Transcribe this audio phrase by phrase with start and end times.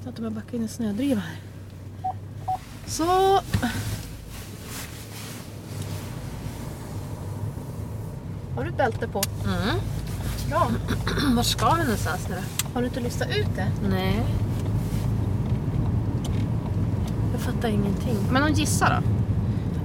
[0.00, 1.36] vet inte om jag backar in i snödriva här.
[2.86, 3.40] Så.
[8.56, 9.22] Har du bälte på?
[9.44, 9.76] Mm.
[10.50, 10.70] Bra.
[11.36, 12.36] Var ska vi någonstans nu
[12.74, 13.68] Har du inte listat ut det?
[13.90, 14.22] Nej.
[17.32, 18.16] Jag fattar ingenting.
[18.30, 19.06] Men om gissa då?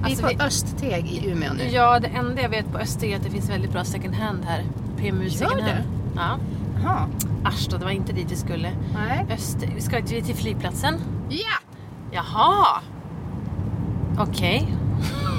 [0.00, 1.64] Vi Alltså, är på vi- Östteg i Umeå nu.
[1.70, 4.44] Ja, det enda jag vet på Öster är att det finns väldigt bra second hand
[4.44, 4.64] här.
[4.96, 5.72] PMU Gör second det?
[5.72, 5.84] hand.
[6.16, 6.38] Ja.
[6.86, 7.08] Jaha.
[7.44, 8.70] Asch då, det var inte dit vi skulle.
[8.94, 9.26] Nej.
[9.30, 10.94] Öster, vi ska till till flygplatsen.
[11.28, 11.58] Ja!
[12.12, 12.80] Jaha!
[14.18, 14.68] Okej.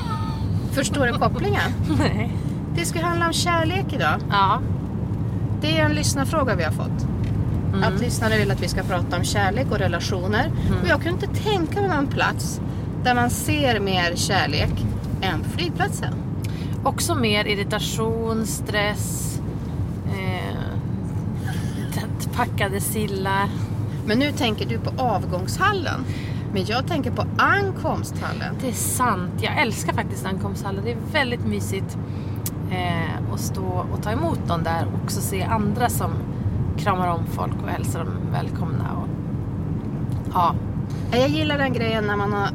[0.71, 1.71] Förstår du kopplingen?
[1.99, 2.31] Nej.
[2.75, 4.19] Det ska handla om kärlek idag.
[4.29, 4.61] Ja.
[5.61, 7.07] Det är en lyssnarfråga vi har fått.
[7.73, 7.83] Mm.
[7.83, 10.51] Att lyssnare vill att vi ska prata om kärlek och relationer.
[10.81, 12.61] Och jag kunde inte tänka mig någon plats
[13.03, 14.85] där man ser mer kärlek
[15.21, 16.13] än på flygplatsen.
[16.83, 19.39] Också mer irritation, stress,
[20.07, 20.67] eh,
[21.93, 23.49] tätt packade sillar.
[24.05, 26.05] Men nu tänker du på avgångshallen.
[26.53, 28.55] Men jag tänker på ankomsthallen.
[28.61, 29.31] Det är sant.
[29.41, 30.83] Jag älskar faktiskt ankomsthallen.
[30.83, 31.97] Det är väldigt mysigt
[32.71, 36.11] eh, att stå och ta emot dem där och också se andra som
[36.77, 38.91] kramar om folk och hälsar dem välkomna.
[38.93, 39.07] Och,
[40.33, 40.55] ja,
[41.11, 42.49] Jag gillar den grejen när man har...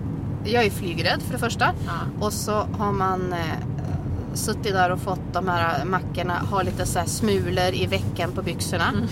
[0.44, 1.72] Jag är flygrädd för det första.
[1.86, 2.26] Ja.
[2.26, 3.38] Och så har man eh,
[4.34, 8.42] suttit där och fått de här mackorna, har lite så här smulor i vecken på
[8.42, 8.88] byxorna.
[8.88, 9.08] Mm.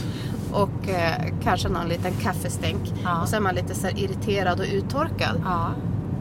[0.52, 2.92] Och eh, kanske någon liten kaffestänk.
[3.04, 3.22] Ja.
[3.22, 5.40] Och så är man lite så irriterad och uttorkad.
[5.44, 5.70] ja.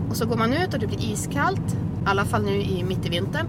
[0.10, 1.74] Och så går man ut och det blir iskallt.
[1.74, 3.48] I alla fall nu i mitt i vintern.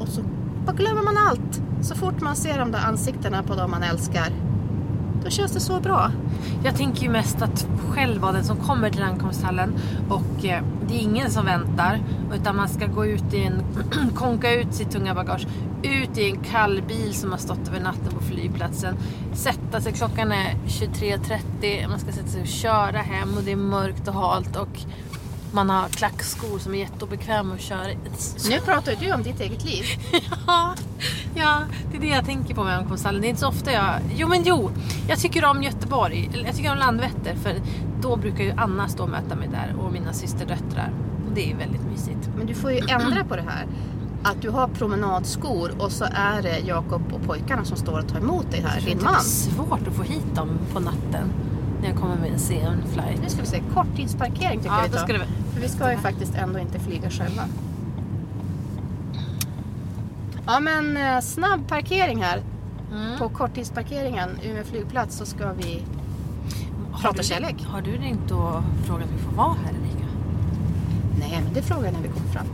[0.00, 0.20] Och så
[0.66, 1.62] bara glömmer man allt.
[1.82, 4.32] Så fort man ser de där ansiktena på dem man älskar.
[5.24, 6.10] Då känns det så bra.
[6.64, 9.74] Jag tänker ju mest att själv vara den som kommer till ankomsthallen
[10.08, 12.00] och eh, det är ingen som väntar
[12.34, 13.62] utan man ska gå ut i en,
[14.14, 15.46] konka ut sitt tunga bagage,
[15.82, 18.96] ut i en kall bil som har stått över natten på flygplatsen,
[19.32, 23.56] sätta sig, klockan är 23.30, man ska sätta sig och köra hem och det är
[23.56, 24.80] mörkt och halt och
[25.52, 27.96] man har klackskor som är jätteobekväma att köra i.
[28.50, 29.84] Nu pratar ju du om ditt eget liv.
[30.46, 30.74] Ja,
[31.34, 33.20] ja, det är det jag tänker på med ankomsthallen.
[33.20, 33.94] Det är inte så ofta jag...
[34.16, 34.70] Jo, men jo.
[35.08, 36.30] Jag tycker om Göteborg.
[36.46, 37.34] Jag tycker om Landvetter.
[37.42, 37.54] För
[38.00, 39.74] då brukar ju Anna stå och möta mig där.
[39.80, 40.92] Och mina systerdöttrar.
[41.26, 42.30] Och det är väldigt mysigt.
[42.36, 43.66] Men du får ju ändra på det här.
[44.22, 48.18] Att du har promenadskor och så är det Jakob och pojkarna som står och tar
[48.18, 48.80] emot dig här.
[48.80, 51.32] Din inte det är svårt att få hit dem på natten.
[51.80, 53.22] När jag kommer med en sen flight.
[53.22, 55.06] Nu ska vi se, korttidsparkering tycker Ja, jag vi då tar.
[55.18, 57.42] väl- För vi ska ju faktiskt ändå inte flyga själva.
[60.46, 62.42] Ja men eh, snabb parkering här.
[62.92, 63.18] Mm.
[63.18, 65.82] På korttidsparkeringen Umeå flygplats så ska vi
[66.92, 67.64] Har prata du- kärlek.
[67.66, 70.06] Har du ringt och frågat om vi får vara här Erika?
[71.18, 72.46] Nej men det frågar jag när vi kommer fram.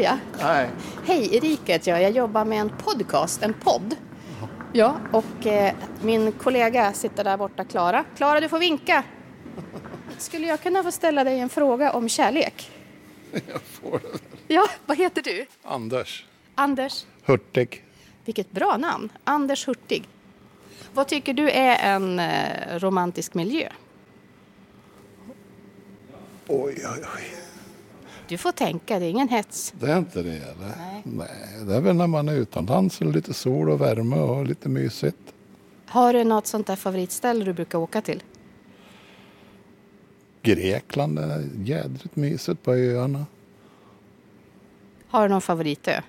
[0.00, 0.18] Jag?
[0.42, 0.68] Nej.
[1.06, 2.02] Hej, Erika heter jag.
[2.02, 3.96] Jag jobbar med en podcast, en podd.
[4.72, 8.04] Ja, och eh, min kollega sitter där borta, Klara.
[8.16, 9.04] Klara, du får vinka.
[10.18, 12.70] Skulle jag kunna få ställa dig en fråga om kärlek?
[13.32, 14.54] Jag får det.
[14.54, 15.46] Ja, vad heter du?
[15.62, 16.26] Anders.
[16.54, 17.06] Anders.
[17.24, 17.84] Hurtig.
[18.24, 19.12] Vilket bra namn.
[19.24, 20.08] Anders Hurtig.
[20.94, 23.68] Vad tycker du är en eh, romantisk miljö?
[26.46, 27.34] Oj, oj, oj.
[28.30, 29.74] Du får tänka, det är ingen hets.
[29.80, 30.74] Det är inte det eller?
[30.76, 31.02] Nej.
[31.04, 31.64] Nej.
[31.66, 35.34] Det är väl när man är utomlands och lite sol och värme och lite mysigt.
[35.86, 38.22] Har du något sånt där favoritställe du brukar åka till?
[40.42, 43.26] Grekland är jädrigt mysigt på öarna.
[45.08, 46.00] Har du någon favoritö?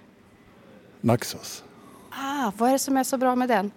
[1.02, 1.64] Naxos.
[2.10, 3.72] Ah, vad är det som är så bra med den?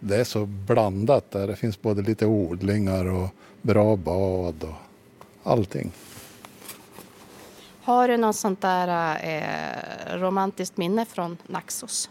[0.00, 1.46] Det är så blandat där.
[1.46, 3.28] Det finns både lite odlingar och
[3.62, 5.92] bra bad och allting.
[7.84, 12.10] Har du något sånt där eh, romantiskt minne från Naxos?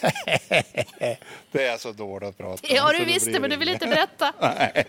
[1.52, 3.68] Det är så dåligt att prata om, Ja, du det visste, blir men du vill
[3.68, 4.32] inte berätta.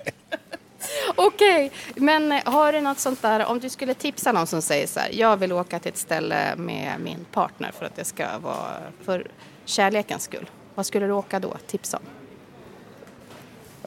[1.16, 4.88] Okej, men eh, har du något sånt där, om du skulle tipsa någon som säger
[4.88, 8.38] så här, jag vill åka till ett ställe med min partner för att det ska
[8.38, 9.28] vara för
[9.66, 10.50] kärlekens skull.
[10.76, 11.58] Vad skulle du åka då?
[11.68, 12.04] Tipsa om.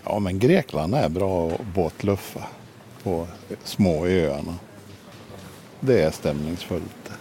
[0.05, 2.47] Ja, men Grekland är bra att båtluffa
[3.03, 3.27] på
[3.65, 4.55] små öarna.
[5.81, 7.13] Det är stämningsfullt.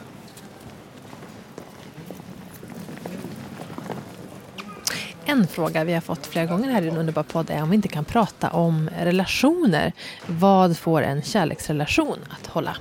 [5.25, 7.75] En fråga vi har fått flera gånger här i en underbar podd är om vi
[7.75, 9.93] inte kan prata om relationer.
[10.27, 12.77] Vad får en kärleksrelation att hålla?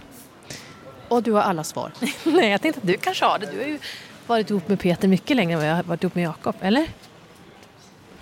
[1.08, 1.93] Och du har alla svar.
[2.25, 3.46] Nej, jag tänkte att du kanske har det.
[3.46, 3.79] Du har ju
[4.26, 6.87] varit ihop med Peter mycket längre än vad jag har varit ihop med Jakob, eller?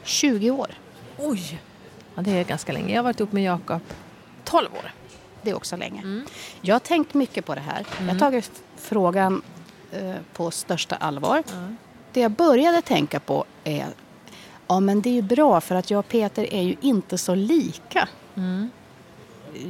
[0.02, 0.70] 20 år.
[1.16, 1.60] Oj!
[2.14, 2.94] Ja, det är ganska länge.
[2.94, 3.80] Jag har varit ihop med Jakob
[4.50, 4.92] 12 år.
[5.42, 6.24] Det är också länge.
[6.60, 7.86] Jag har tänkt mycket på det här.
[8.00, 9.42] Jag har tagit frågan
[9.92, 11.42] eh, på största allvar.
[12.12, 13.86] Det jag började tänka på är
[14.70, 17.34] Ja men det är ju bra för att jag och Peter är ju inte så
[17.34, 18.08] lika.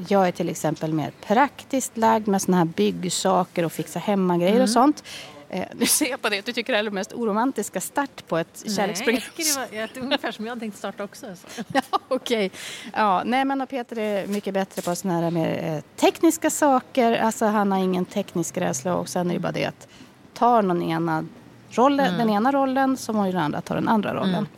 [0.08, 4.70] Jag är till exempel mer praktiskt lagd med såna här byggsaker och fixa hemmagrejer och
[4.70, 5.04] sånt.
[5.50, 8.26] Eh, nu ser jag på det att du tycker det är den mest oromantiska start
[8.28, 9.14] på ett kärleksprogram.
[9.14, 11.26] Nej, jag tycker det var jag, ungefär som jag tänkte starta också.
[11.36, 11.62] Så.
[11.72, 12.50] Ja, okej.
[12.92, 17.12] Ja, nej, men och Peter är mycket bättre på såna här mer eh, tekniska saker.
[17.18, 19.88] Alltså han har ingen teknisk rädsla och sen är det bara det att
[20.34, 21.24] tar någon ena
[21.70, 24.48] rollen, den ena rollen så må ju den andra ta den andra rollen.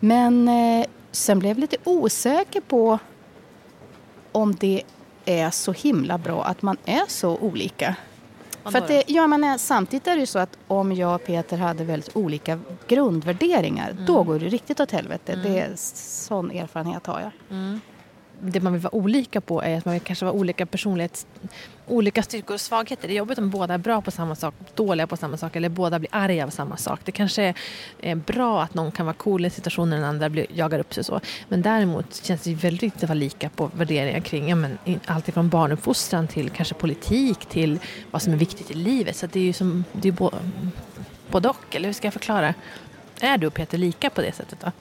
[0.00, 2.98] Men eh, sen blev jag lite osäker på
[4.32, 4.82] om det
[5.24, 7.96] är så himla bra att man är så olika.
[8.62, 11.24] Vadå För det, ja, men eh, samtidigt är det ju så att om jag och
[11.24, 12.58] Peter hade väldigt olika
[12.88, 14.04] grundvärderingar, Mm.
[14.06, 15.38] då går det riktigt åt helvete.
[15.42, 17.30] Det är sån erfarenhet har jag.
[18.42, 21.26] Det man vill vara olika på är att man vill kanske vara olika personlighets...
[21.86, 23.08] Olika styrkor och svagheter.
[23.08, 25.68] Det är jobbigt om båda är bra på samma sak, dåliga på samma sak eller
[25.68, 27.00] båda blir arga av samma sak.
[27.04, 27.54] Det kanske
[28.00, 30.78] är bra att någon kan vara cool i situationen och när den andra blir, jagar
[30.78, 31.20] upp sig så.
[31.48, 34.78] Men däremot känns det ju väldigt viktigt att vara lika på värderingar kring ja, men,
[35.04, 37.78] allt ifrån barnuppfostran till kanske politik till
[38.10, 39.16] vad som är viktigt i livet.
[39.16, 40.12] Så det är ju som, det är
[41.30, 42.54] både och, eller hur ska jag förklara?
[43.20, 44.72] Är du och Peter lika på det sättet då?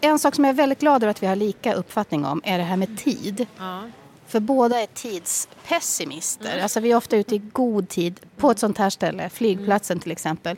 [0.00, 2.58] En sak som jag är väldigt glad över att vi har lika uppfattning om är
[2.58, 3.46] det här med tid.
[3.58, 3.82] Ja.
[4.26, 6.60] För båda är tidspessimister.
[6.62, 10.12] Alltså vi är ofta ute i god tid på ett sånt här ställe, flygplatsen till
[10.12, 10.56] exempel.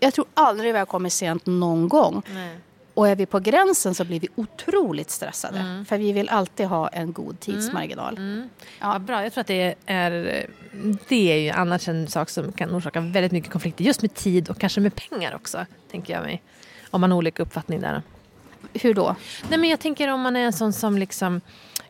[0.00, 2.22] Jag tror aldrig vi har kommit sent någon gång.
[2.34, 2.58] Nej.
[2.94, 5.84] Och är vi på gränsen så blir vi otroligt stressade.
[5.88, 8.46] För vi vill alltid ha en god tidsmarginal.
[8.80, 8.98] Ja.
[8.98, 9.22] bra.
[9.22, 10.46] Jag tror att det är,
[11.08, 13.84] det är ju annars en sak som kan orsaka väldigt mycket konflikter.
[13.84, 16.42] Just med tid och kanske med pengar också, tänker jag mig.
[16.90, 18.02] Om man har olika uppfattning där.
[18.72, 19.16] Hur då?
[19.48, 21.40] Nej, men jag tänker om man är en sån som liksom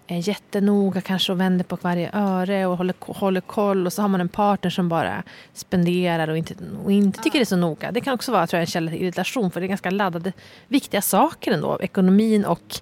[0.06, 4.08] är jättenoga kanske och vänder på varje öre och håller, håller koll och så har
[4.08, 5.22] man en partner som bara
[5.52, 6.54] spenderar och inte,
[6.84, 7.92] och inte tycker det är så noga.
[7.92, 10.32] Det kan också vara tror jag, en källa till irritation för det är ganska laddade
[10.68, 11.78] viktiga saker ändå.
[11.80, 12.80] Ekonomin och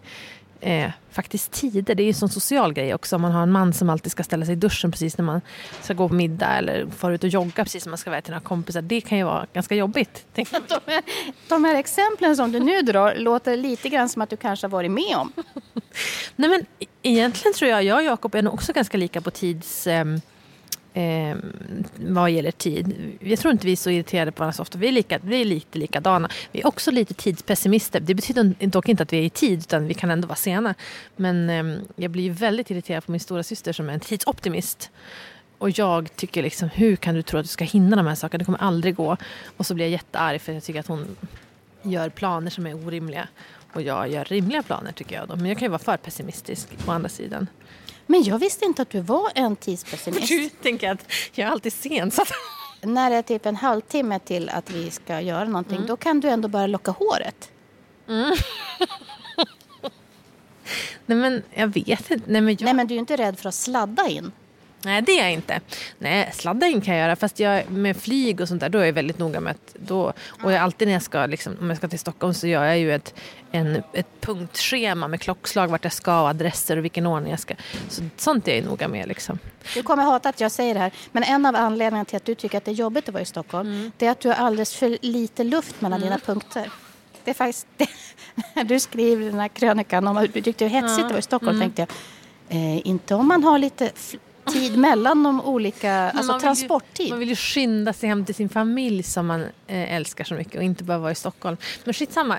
[0.63, 1.95] eh, faktiskt tider.
[1.95, 3.17] Det är ju en sån social grej också.
[3.17, 5.41] Om man har en man som alltid ska ställa sig i duschen precis när man
[5.81, 8.33] ska gå på middag eller fara ut och jogga precis när man ska iväg till
[8.33, 8.83] några kompisar.
[8.83, 10.27] Det kan ju vara ganska jobbigt.
[10.35, 10.45] De
[10.87, 11.03] här,
[11.49, 14.71] de här exemplen som du nu drar låter lite grann som att du kanske har
[14.71, 15.33] varit med om.
[16.37, 19.31] Nej, men e- egentligen tror jag jag och Jakob är nog också ganska lika på
[19.31, 19.87] tids...
[19.87, 20.21] ehm,
[20.95, 21.37] eh,
[21.97, 22.95] vad gäller tid.
[23.21, 24.79] Jag tror inte vi är så irriterade på varandra så ofta.
[24.79, 26.29] Vi är, lika, vi är lite likadana.
[26.53, 28.01] Vi är också lite tidspessimister.
[28.01, 30.75] Det betyder dock inte att vi är i tid, utan vi kan ändå vara sena.
[31.17, 34.91] Men eh, jag blir ju väldigt irriterad på min stora syster som är en tidsoptimist.
[35.59, 38.39] Och jag tycker liksom, hur kan du tro att du ska hinna de här sakerna?
[38.39, 39.17] Det kommer aldrig gå.
[39.57, 41.17] Och så blir jag jättearg för jag tycker att hon
[41.83, 43.29] gör planer som är orimliga.
[43.73, 45.29] Och jag gör rimliga planer tycker jag.
[45.29, 45.37] Då.
[45.37, 47.49] Men jag kan ju vara för pessimistisk på andra sidan.
[48.07, 50.29] Men jag visste inte att du var en tidspessimist.
[50.29, 52.11] Du tänker att jag är alltid sen.
[52.11, 52.29] Så att...
[52.81, 56.29] När det är typ en halvtimme till att vi ska göra någonting, då kan du
[56.29, 57.51] ändå bara locka håret.
[61.07, 62.31] Nej men jag vet inte.
[62.31, 62.63] Nej men, jag...
[62.63, 64.33] Nej, men du är ju inte rädd för att sladda in.
[64.85, 65.61] Nej det är jag inte.
[65.99, 67.17] Nej sladda in kan jag göra.
[67.17, 70.13] Fast jag, med flyg och sånt där då är jag väldigt noga med att då,
[70.43, 72.79] och jag alltid när jag ska, liksom, om jag ska till Stockholm så gör jag
[72.79, 73.15] ju ett,
[73.51, 77.55] en, ett punktschema med klockslag vart jag ska adresser och vilken ordning jag ska.
[77.89, 79.39] Så, sånt är jag noga med liksom.
[79.75, 82.35] Du kommer hata att jag säger det här, men en av anledningarna till att du
[82.35, 84.75] tycker att det är jobbigt att vara i Stockholm, det är att du har alldeles
[84.75, 86.71] för lite luft mellan dina punkter.
[87.25, 87.89] Det är faktiskt det.
[88.55, 91.19] När du skriver den här krönikan om att du tyckte det var hetsigt att vara
[91.19, 91.89] i Stockholm tänkte jag,
[92.59, 93.91] eh, inte om man har lite
[94.47, 97.07] tid mellan de olika, alltså man vill transporttid.
[97.07, 100.35] Ju, man vill ju skynda sig hem till sin familj som man eh, älskar så
[100.35, 101.57] mycket och inte bara vara i Stockholm.
[101.85, 102.39] Men skitsamma.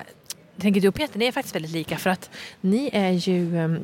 [0.60, 2.30] Tänker du och Peter, ni är faktiskt väldigt lika för att
[2.60, 3.76] ni är ju eh,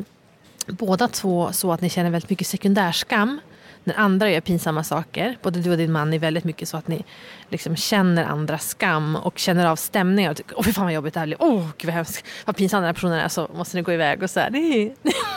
[0.66, 3.40] båda två så att ni känner väldigt mycket sekundärskam
[3.84, 5.38] när andra gör pinsamma saker.
[5.42, 7.04] Både du och din man är väldigt mycket så att ni
[7.48, 11.14] liksom känner andras skam och känner av stämningar och tycker åh fy fan vad jobbigt
[11.14, 11.42] det här blir.
[11.42, 12.26] Åh gud vad hemskt.
[12.44, 14.50] Vad pinsam den här personen är så måste ni gå iväg och så här.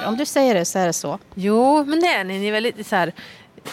[0.05, 1.19] Om du säger det så är det så.
[1.33, 2.39] Jo, men det är ni.
[2.39, 3.13] Ni är väldigt så här,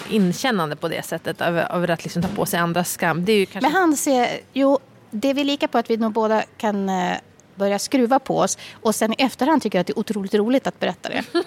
[0.08, 3.24] inkännande på det sättet över, över att liksom ta på sig andras skam.
[3.24, 3.70] Det är ju kanske...
[3.70, 4.78] Men han ser, jo,
[5.10, 7.16] det är vi lika på att vi nog båda kan eh,
[7.54, 10.66] börja skruva på oss och sen i efterhand tycker jag att det är otroligt roligt
[10.66, 11.24] att berätta det.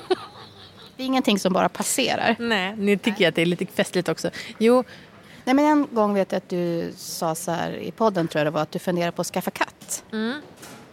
[1.03, 2.36] Det är ingenting som bara passerar.
[2.39, 4.29] Nej, ni tycker att det är lite festligt också.
[4.57, 4.83] Jo,
[5.45, 8.48] Nej, men en gång vet jag att du sa så här i podden tror jag
[8.48, 10.03] det var att du funderar på att skaffa katt.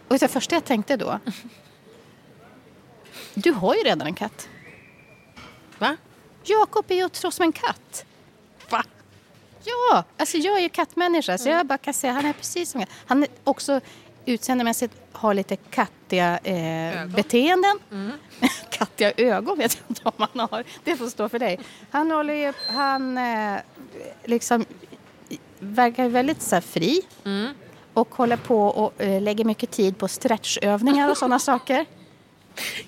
[0.07, 1.19] Och det första jag tänkte då.
[3.33, 4.49] Du har ju redan en katt.
[5.79, 5.97] Va?
[6.43, 8.05] Jakob är ju otroligt som en katt.
[8.69, 8.83] Va?
[9.63, 12.81] Ja, alltså jag är ju kattmänniska så jag bara kan säga han är precis som
[12.81, 12.89] katt.
[13.05, 13.81] Han är också
[14.25, 17.11] utseendemässigt har lite kattiga eh, Ögon.
[17.11, 17.79] beteenden.
[18.69, 20.63] kattiga ögon vet jag inte om han har.
[20.83, 21.59] Det får stå för dig.
[21.91, 23.59] Han håller ju, han eh,
[24.25, 24.65] liksom
[25.59, 27.01] verkar väldigt så här, fri.
[27.25, 27.53] Mm.
[27.93, 31.85] Och håller på och eh, lägger mycket tid på stretchövningar och sådana saker.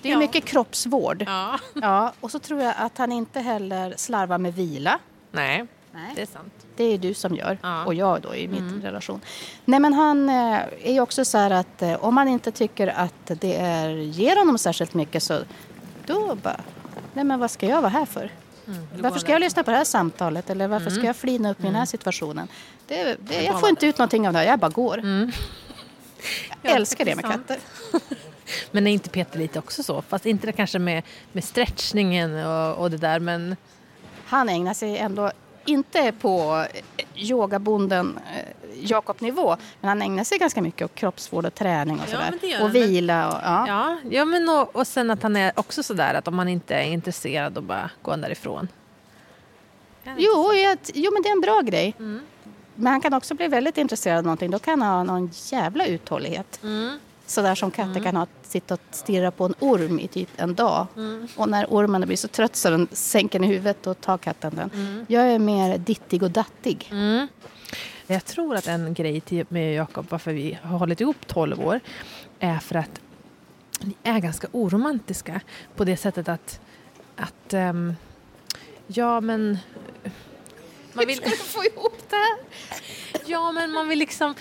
[0.02, 0.18] Det är Ja.
[0.18, 1.24] mycket kroppsvård.
[1.26, 1.58] Ja.
[1.74, 4.98] Ja, och så tror jag att han inte heller slarvar med vila.
[5.30, 6.12] Nej, Nej.
[6.16, 6.52] det är sant.
[6.76, 7.84] Det är du som gör Ja.
[7.84, 9.20] och jag då i min relation.
[9.64, 12.86] Nej men han eh, är ju också så här att eh, om man inte tycker
[12.86, 15.38] att det är, ger honom särskilt mycket så
[16.06, 16.60] då bara,
[17.12, 18.30] nej men vad ska jag vara här för?
[18.98, 21.62] Varför ska jag lyssna på det här samtalet eller varför ska jag flina upp i
[21.62, 22.48] den här situationen?
[22.86, 24.98] Det, det, jag får inte ut någonting av det här, jag bara går.
[24.98, 25.32] Jag
[26.62, 27.58] Ja, älskar det med katter.
[28.70, 30.02] Men är inte Peter lite också så?
[30.02, 33.56] Fast inte det kanske med, med stretchningen och, och det där men
[34.26, 35.30] Han ägnar sig ändå
[35.64, 36.64] inte på
[36.96, 38.48] eh, yogabonden eh,
[38.90, 42.38] Jakob-nivå, men han ägnar sig ganska mycket åt kroppsvård och träning och Ja, sådär.
[42.48, 43.64] gör och vila och ja.
[43.68, 46.74] Ja, ja men och, och sen att han är också sådär att om man inte
[46.74, 48.68] är intresserad då bara går han därifrån.
[50.16, 51.94] Jo, jag, jo, men det är en bra grej.
[52.74, 54.50] Men han kan också bli väldigt intresserad av någonting.
[54.50, 56.60] Då kan han ha någon jävla uthållighet.
[56.62, 56.98] Mm.
[57.26, 60.86] Sådär som katter kan ha, sitta och stirra på en orm i typ en dag.
[61.36, 65.06] Och när ormen blir så trött så den sänker ner huvudet och tar katten den.
[65.08, 66.88] Jag är mer dittig och dattig.
[66.92, 67.26] Mm.
[68.06, 71.80] Jag tror att en grej till med Jakob, varför vi har hållit ihop 12 år,
[72.38, 73.00] är för att
[73.80, 75.40] ni är ganska oromantiska
[75.76, 76.60] på det sättet att,
[77.16, 77.94] att ehm,
[78.86, 79.58] ja men
[80.92, 82.38] man vill, få ihop det här?
[83.26, 84.34] ja men man vill liksom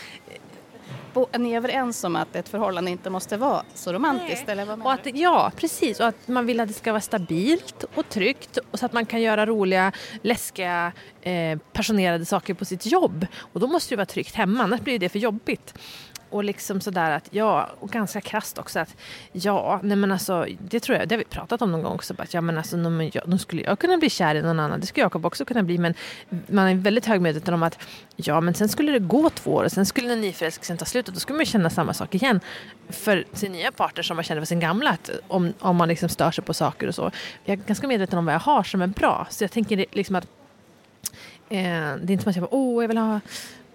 [1.14, 4.50] Bo- Är ni överens om att ett förhållande inte måste vara så romantiskt?
[4.50, 6.00] Eller vad Och menar att, ja, precis.
[6.00, 9.06] Och att man vill att det ska vara stabilt och tryggt och så att man
[9.06, 9.92] kan göra roliga,
[10.22, 10.92] läskiga,
[11.22, 13.28] eh, passionerade saker på sitt jobb.
[13.54, 15.74] Och då måste det vara tryggt hemma, annars blir det för jobbigt.
[16.34, 18.96] Och liksom sådär att, ja, och ganska krasst också att,
[19.32, 22.16] ja, nej men alltså, det tror jag, det har vi pratat om någon gång också,
[22.18, 24.60] att, ja men alltså, nu, men jag, nu skulle jag kunna bli kär i någon
[24.60, 25.94] annan, det skulle Jakob också kunna bli, men
[26.48, 27.80] man är väldigt högmedveten om att,
[28.16, 31.08] ja men sen skulle det gå två år och sen skulle den nyförälskelsen ta slut
[31.08, 32.40] och då skulle man känna samma sak igen
[32.90, 36.10] för sin nya partner som man känner för sin gamla, att om, om man liksom
[36.10, 37.12] stör sig på saker och så.
[37.46, 40.16] Jag är ganska medveten om vad jag har som är bra, så jag tänker liksom
[40.16, 40.28] att
[41.50, 43.20] Eh, det är inte som att jag bara, åh, jag vill ha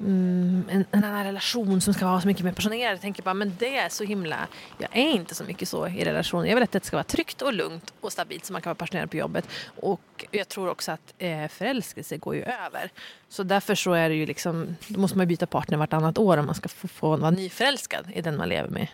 [0.00, 2.92] mm, en, en annan relation som ska vara så mycket mer passionerad.
[2.92, 4.48] Jag tänker bara, men det är så himla...
[4.78, 6.48] Jag är inte så mycket så i relationer.
[6.48, 8.74] Jag vill att det ska vara tryggt och lugnt och stabilt så man kan vara
[8.74, 9.48] passionerad på jobbet.
[9.76, 12.90] Och jag tror också att eh, förälskelse går ju över.
[13.28, 16.46] Så därför så är det ju liksom, då måste man byta partner vartannat år om
[16.46, 18.88] man ska få, få vara nyförälskad i den man lever med.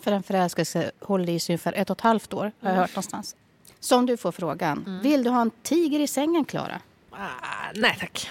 [0.00, 2.90] För en förälskelse håller i sig ungefär ett och ett halvt år, har jag hört
[2.90, 3.36] någonstans.
[3.80, 6.80] Så om du får frågan, vill du ha en tiger i sängen, Klara?
[7.10, 8.30] Ah, nej tack.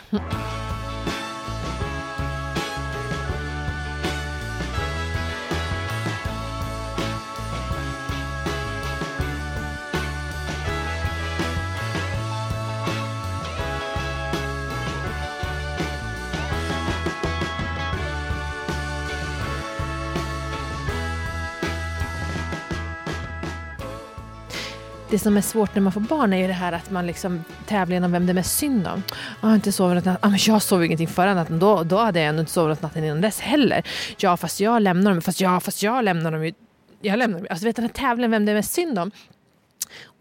[25.10, 27.44] Det som är svårt när man får barn är ju det här att man liksom
[27.66, 29.04] tävlar om vem det är mest synd om.
[29.42, 30.22] Jag har inte sovit natten.
[30.22, 31.60] Ah, men jag sov ingenting förra natten.
[31.60, 33.88] Då, då hade jag ändå inte sovit natten innan dess heller.
[34.18, 35.22] Ja, fast jag lämnar dem.
[35.22, 36.54] Fast ja, fast jag lämnar dem ju.
[37.02, 37.48] Jag lämnar dem.
[37.50, 39.12] Alltså vet den här tävlingen vem det är mest synd om.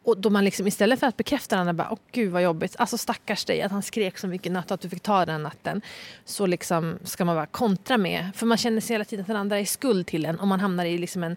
[0.04, 2.98] Och då man liksom istället för att bekräfta den bara, åh gud vad jobbigt, alltså
[2.98, 5.82] stackars dig att han skrek så mycket natt och att du fick ta den natten.
[6.24, 9.36] Så liksom ska man bara kontra med, för man känner sig hela tiden att den
[9.36, 11.36] andra är skuld till en och man hamnar i liksom en,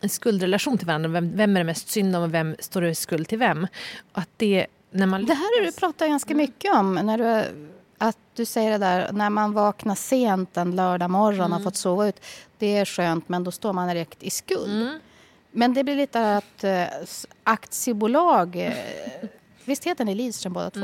[0.00, 1.08] en skuldrelation till varandra.
[1.10, 3.66] Vem, vem är det mest synd om och vem står i skuld till vem?
[4.12, 6.94] Och att det, när man Det här har du pratat ganska mycket om.
[6.94, 7.44] När du,
[7.98, 11.76] att du säger det där, när man vaknar sent en lördag morgon och har fått
[11.76, 12.20] sova ut.
[12.58, 14.70] Det är skönt, men då står man direkt i skuld.
[15.50, 18.56] Men det blir lite att s- aktiebolag...
[18.56, 18.72] Eh,
[19.64, 20.80] visst heter ni Lidström båda två?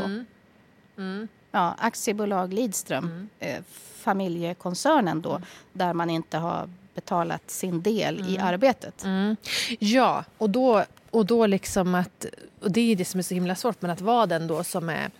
[1.51, 3.29] Ja, aktiebolag Lidström.
[3.39, 3.63] Eh,
[3.97, 5.41] familjekoncernen då,
[5.73, 9.05] där man inte har betalat sin del i arbetet.
[9.05, 9.37] Mm.
[9.79, 12.27] Ja, och då, och då liksom att...
[12.61, 14.89] Och det är det som är så himla svårt, men att vara den då som
[14.89, 15.11] är...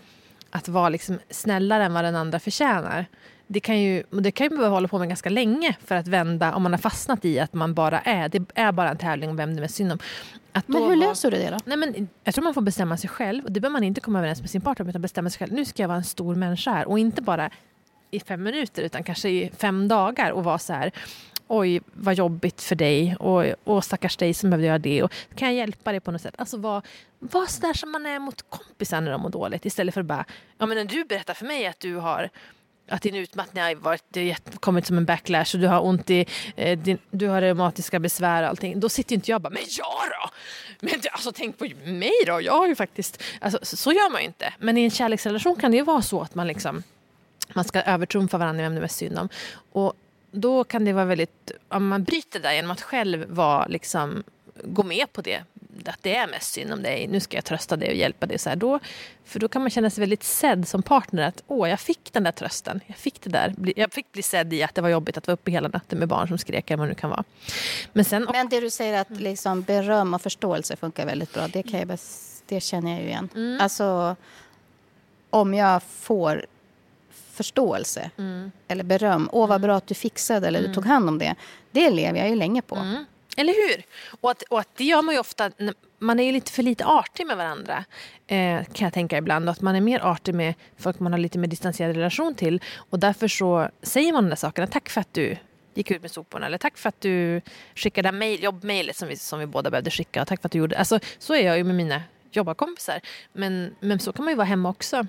[0.49, 3.05] Att vara liksom snällare än vad den andra förtjänar.
[3.47, 6.55] Det kan ju, det kan ju behöva hålla på med ganska länge för att vända,
[6.55, 9.35] om man har fastnat i att man bara är, det är bara en tävling om
[9.35, 9.99] vem det är synd om.
[10.51, 11.57] Att Men hur löser du det då?
[11.65, 13.43] Nej, men jag tror man får bestämma sig själv.
[13.43, 15.53] Och det behöver man inte komma överens med sin partner utan bestämma sig själv.
[15.53, 16.87] Nu ska jag vara en stor människa här.
[16.87, 17.49] Och inte bara
[18.11, 20.91] i fem minuter utan kanske i fem dagar och vara så här
[21.47, 25.03] oj vad jobbigt för dig och, och stackars dig som behövde göra det.
[25.03, 26.35] Och, kan jag hjälpa dig på något sätt?
[26.37, 26.81] Alltså var,
[27.19, 30.25] var sådär som man är mot kompisar när de mår dåligt istället för att bara,
[30.57, 32.29] ja men när du berättar för mig att du har
[32.87, 36.25] att din utmattning har varit, det kommit som en backlash och du har ont i,
[36.55, 38.79] eh, din, du har reumatiska besvär och allting.
[38.79, 40.29] Då sitter inte jag och bara, men jag då?
[40.79, 44.21] Men alltså tänk på mig då, jag har ju faktiskt, alltså, så, så gör man
[44.21, 44.53] ju inte.
[44.59, 46.83] Men i en kärleksrelation kan det ju vara så att man liksom,
[47.53, 49.29] man ska övertrumfa varandra i vem det är mest synd om.
[49.71, 49.93] Och
[50.35, 54.23] då kan det vara väldigt, om man bryter det där genom att själv vara liksom,
[54.63, 55.43] gå med på det
[55.87, 58.37] att det är mest synd om dig, nu ska jag trösta dig och hjälpa dig.
[58.37, 58.79] Så här, då,
[59.25, 61.27] för då kan man känna sig väldigt sedd som partner.
[61.27, 62.81] Att åh, jag fick den där trösten.
[62.85, 63.55] Jag fick, det där.
[63.75, 66.07] Jag fick bli sedd i att det var jobbigt att vara uppe hela natten med
[66.07, 67.23] barn som skrek eller vad det nu kan vara.
[67.93, 71.47] Men, sen, Men det du säger att liksom beröm och förståelse funkar väldigt bra.
[71.47, 71.99] Det, kan jag,
[72.45, 73.29] det känner jag ju igen.
[73.35, 73.61] Mm.
[73.61, 74.15] Alltså,
[75.29, 76.45] om jag får
[77.35, 78.51] förståelse mm.
[78.67, 79.29] eller beröm.
[79.31, 79.67] Åh, vad mm.
[79.67, 80.71] bra att du fixade eller mm.
[80.71, 81.35] du tog hand om det.
[81.71, 82.75] Det lever jag ju länge på.
[82.75, 83.05] Mm.
[83.37, 83.83] Eller hur?
[84.21, 85.51] Och, att, och att det gör man ju ofta.
[85.99, 87.85] Man är ju lite för lite artig med varandra.
[88.27, 89.49] Eh, kan jag tänka ibland.
[89.49, 92.61] Och att man är mer artig med folk man har lite mer distanserad relation till.
[92.75, 94.67] Och därför så säger man de där sakerna.
[94.67, 95.37] Tack för att du
[95.73, 96.45] gick ut med soporna.
[96.45, 97.41] Eller tack för att du
[97.75, 100.25] skickade mail, jobbmejlet som vi, som vi båda behövde skicka.
[100.25, 102.01] Tack för att du gjorde Alltså, så är jag ju med mina
[102.31, 102.99] jobbarkompisar.
[103.33, 105.07] Men, men så kan man ju vara hemma också.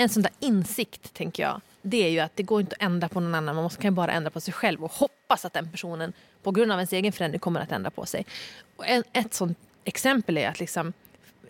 [0.00, 3.08] En sån där insikt, tänker jag, det är ju att det går inte att ändra
[3.08, 3.54] på någon annan.
[3.54, 6.12] Man måste, kan bara ändra på sig själv och hoppas att den personen
[6.42, 8.26] på grund av ens egen förändring kommer att ändra på sig.
[8.76, 10.92] Och en, ett sånt exempel är att liksom,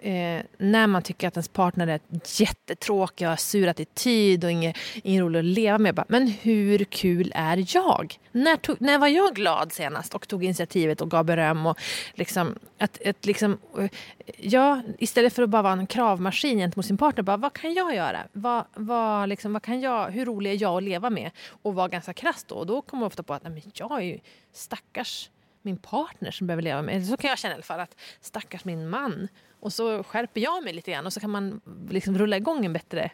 [0.02, 2.00] eh, när man tycker att ens partner är
[2.40, 5.94] jättetråkig och har sur attityd och ingen, ingen rolig att leva med.
[5.94, 8.18] Bara, men hur kul är jag?
[8.32, 11.66] När, tog, när var jag glad senast och tog initiativet och gav beröm?
[11.66, 11.78] Och
[12.14, 13.90] liksom, att, att liksom, eh,
[14.36, 17.94] ja, istället för att bara vara en kravmaskin gentemot sin partner, bara, vad kan jag
[17.94, 18.18] göra?
[18.32, 21.30] Vad, vad, liksom, vad kan jag, hur rolig är jag att leva med?
[21.62, 22.54] Och vara ganska krass då.
[22.54, 24.18] Och då kommer man ofta på att nej, men jag är ju
[24.52, 25.30] stackars
[25.62, 27.06] min partner som behöver leva med.
[27.06, 27.80] Så kan jag känna i alla fall.
[27.80, 29.28] Att stackars min man.
[29.60, 32.72] Och så skärper jag mig lite grann och så kan man liksom rulla igång en
[32.72, 33.10] bättre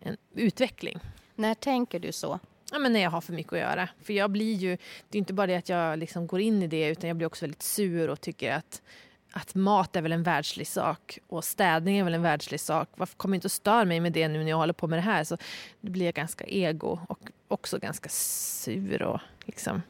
[0.00, 0.98] en utveckling.
[1.34, 2.38] När tänker du så?
[2.72, 3.88] Ja, men när jag har för mycket att göra.
[4.02, 4.76] För jag blir ju,
[5.08, 7.26] det är inte bara det att jag liksom går in i det utan jag blir
[7.26, 8.82] också väldigt sur och tycker att,
[9.32, 12.88] att mat är väl en världslig sak och städning är väl en världslig sak.
[12.94, 15.02] Varför kommer inte att störa mig med det nu när jag håller på med det
[15.02, 15.24] här?
[15.24, 15.36] Så
[15.80, 19.82] då blir jag ganska ego och också ganska sur och liksom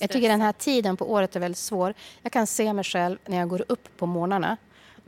[0.00, 1.94] jag tycker den här tiden på året är väldigt svår.
[2.22, 4.56] Jag kan se mig själv när jag går upp på morgnarna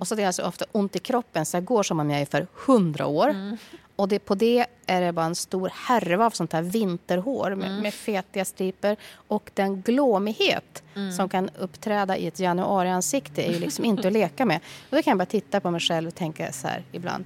[0.01, 2.21] och så har jag så ofta ont i kroppen så jag går som om jag
[2.21, 3.29] är för hundra år.
[3.29, 3.57] Mm.
[3.97, 7.71] Och det, på det är det bara en stor härva av sånt här vinterhår med,
[7.71, 7.83] mm.
[7.83, 8.97] med fetiga striper.
[9.13, 11.13] Och den glåmighet mm.
[11.13, 14.61] som kan uppträda i ett januariansikte är ju liksom inte att leka med.
[14.91, 17.25] Och då kan jag bara titta på mig själv och tänka så här ibland.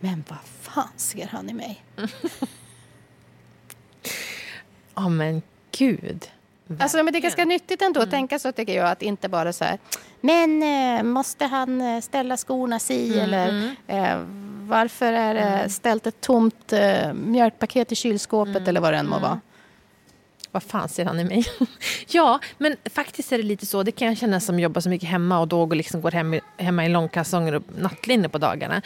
[0.00, 1.84] Men vad fan ser han i mig?
[4.98, 6.30] Ja oh, men gud.
[6.78, 8.10] Alltså, men det är ganska nyttigt ändå att mm.
[8.10, 8.88] tänka så tycker jag.
[8.88, 9.78] Att inte bara så här,
[10.20, 13.74] men eh, måste han eh, ställa skorna si mm, eller mm.
[13.86, 14.18] eh,
[14.68, 15.68] varför är det mm.
[15.68, 19.40] ställt ett tomt eh, mjölkpaket i kylskåpet mm, eller vad det än må vara.
[20.50, 21.44] Vad fan ser han i mig?
[22.08, 23.82] ja, men faktiskt är det lite så.
[23.82, 26.86] Det kan jag känna som jobbar så mycket hemma och då liksom går hem, hemma
[26.86, 28.82] i långkalsonger och nattlinne på dagarna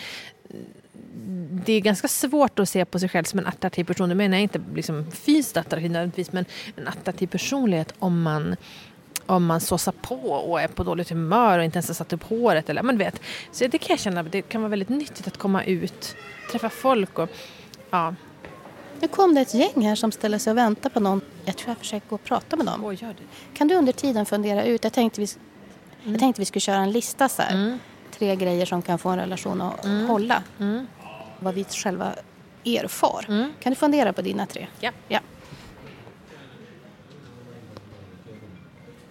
[1.67, 4.09] det är ganska svårt att se på sig själv som en attraktiv person.
[4.09, 6.45] Det menar jag inte liksom fysiskt attraktiv nödvändigtvis, men
[6.77, 8.57] en attraktiv personlighet om man
[9.27, 12.23] om man såsar på och är på dåligt humör och inte ens har satt upp
[12.23, 12.69] håret.
[12.69, 13.21] Eller, man vet.
[13.53, 16.17] Så det kan jag känna det kan vara väldigt nyttigt att komma ut,
[16.53, 17.31] träffa folk och
[17.91, 18.15] ja.
[19.01, 21.21] Nu kom det ett gäng här som ställer sig och väntar på någon.
[21.45, 22.85] Jag tror jag försöker gå och prata med dem.
[22.85, 22.95] Oh.
[23.55, 24.85] Kan du under tiden fundera ut?
[24.85, 25.27] Jag tänkte vi,
[26.03, 26.13] mm.
[26.13, 27.55] jag tänkte vi skulle köra en lista så här.
[27.55, 27.79] Mm.
[28.19, 30.07] Tre grejer som kan få en relation att mm.
[30.07, 30.43] hålla.
[31.41, 32.15] Vad vi själva
[32.65, 33.25] erfar.
[33.29, 33.53] Mm.
[33.61, 34.67] Kan du fundera på dina tre?
[34.81, 34.91] Ja.
[35.09, 35.21] ja.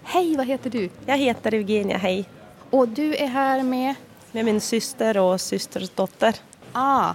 [0.03, 0.89] Hej, vad heter du?
[1.05, 2.25] Jag heter Eugenia, hej.
[2.69, 3.95] Och du är här med?
[4.31, 6.35] Med min syster och systers dotter.
[6.73, 7.13] Ah,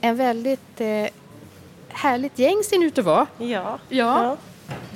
[0.00, 1.06] en väldigt eh,
[1.88, 3.26] härligt gäng ser ni ut att vara.
[3.38, 3.46] Ja.
[3.46, 3.78] ja.
[3.88, 4.36] ja.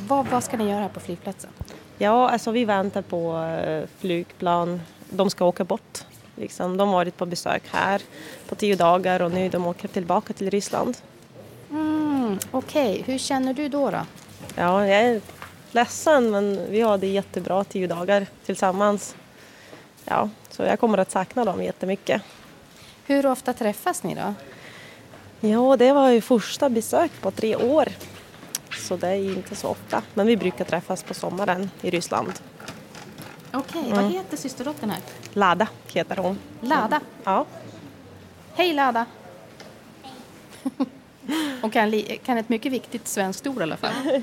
[0.09, 1.51] Vad, vad ska ni göra här på flygplatsen?
[1.99, 4.81] Ja, alltså vi väntar på eh, flygplan.
[5.11, 6.05] De ska åka bort
[6.41, 8.03] Liksom, de har varit på besök här
[8.49, 10.97] på tio dagar och nu de åker tillbaka till Ryssland.
[11.71, 13.13] Mm, Okej, okay.
[13.13, 14.01] hur känner du då, då?
[14.55, 15.21] Ja, jag är
[15.71, 19.17] ledsen men vi har det jättebra tio dagar tillsammans.
[20.05, 22.23] Ja, så jag kommer att sakna dem jättemycket.
[23.07, 24.35] Hur ofta träffas ni då?
[25.41, 27.89] Ja, det var ju första besök på tre år.
[28.89, 30.03] Så det är inte så ofta.
[30.15, 32.33] Men vi brukar träffas på sommaren i Ryssland.
[33.53, 34.03] Okej, okay, mm.
[34.03, 35.01] vad heter systerdottern här?
[35.33, 36.39] Lada heter hon.
[36.61, 37.01] Lada?
[37.25, 37.47] Ja.
[38.55, 39.07] Hej Lada!
[41.61, 43.93] Hon kan, kan ett mycket viktigt svenskt ord i alla fall.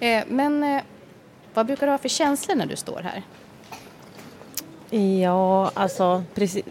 [0.00, 0.82] Eh, men eh,
[1.54, 3.22] vad brukar du ha för känslor när du står här?
[5.20, 6.64] Ja, alltså precis.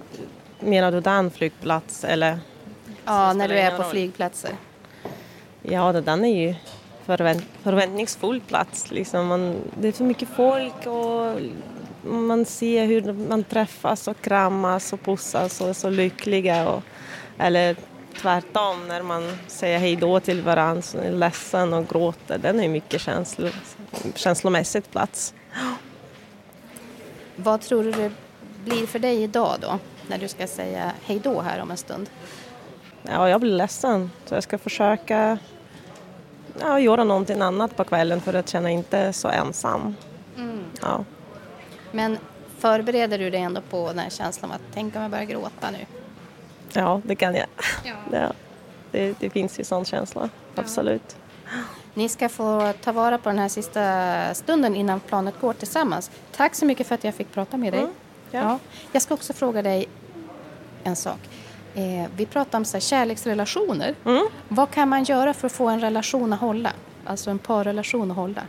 [0.59, 2.39] Menar du den flygplats eller?
[3.05, 3.91] Ja, när du är på roll.
[3.91, 4.51] flygplatser.
[5.61, 6.55] Ja, det- den är ju
[7.05, 8.91] förvänt, förväntningsfull plats.
[8.91, 9.27] Liksom.
[9.27, 11.39] Man, det är så mycket folk och
[12.11, 16.69] man ser hur man träffas och kramas och pussas och är så lyckliga.
[16.69, 16.83] Och,
[17.37, 17.75] eller
[18.21, 22.37] tvärtom, när man säger hej då till varandra, så är ledsen och gråter.
[22.37, 23.49] Den är mycket känslo,
[24.15, 25.33] känslomässigt plats.
[27.35, 28.11] Vad tror du det
[28.65, 29.79] blir för dig idag då?
[30.07, 32.09] När du ska säga hej då här om en stund.
[33.03, 35.37] Ja, jag blir ledsen, så jag ska försöka
[36.59, 39.95] ja, göra någonting annat på kvällen för att känna inte så ensam.
[40.81, 41.05] Ja.
[41.91, 42.17] Men
[42.57, 45.71] förbereder du dig ändå på den här känslan av att tänk om jag börjar gråta
[45.71, 45.85] nu?
[46.73, 47.47] Ja, det kan jag.
[47.83, 47.93] Ja.
[48.11, 48.31] Ja,
[48.91, 51.15] det, det finns ju sån känsla, absolut.
[51.93, 56.11] Ni ska få ta vara på den här sista stunden innan planet går tillsammans.
[56.31, 57.79] Tack så mycket för att jag fick prata med dig.
[57.79, 57.93] Mm,
[58.31, 58.39] ja.
[58.39, 58.59] Ja.
[58.91, 59.85] Jag ska också fråga dig
[60.83, 61.19] en sak.
[61.75, 63.95] Eh, vi pratar om så här, kärleksrelationer.
[64.05, 64.27] Mm.
[64.47, 66.71] Vad kan man göra för att få en relation att hålla?
[67.05, 68.41] Alltså en parrelation att hålla?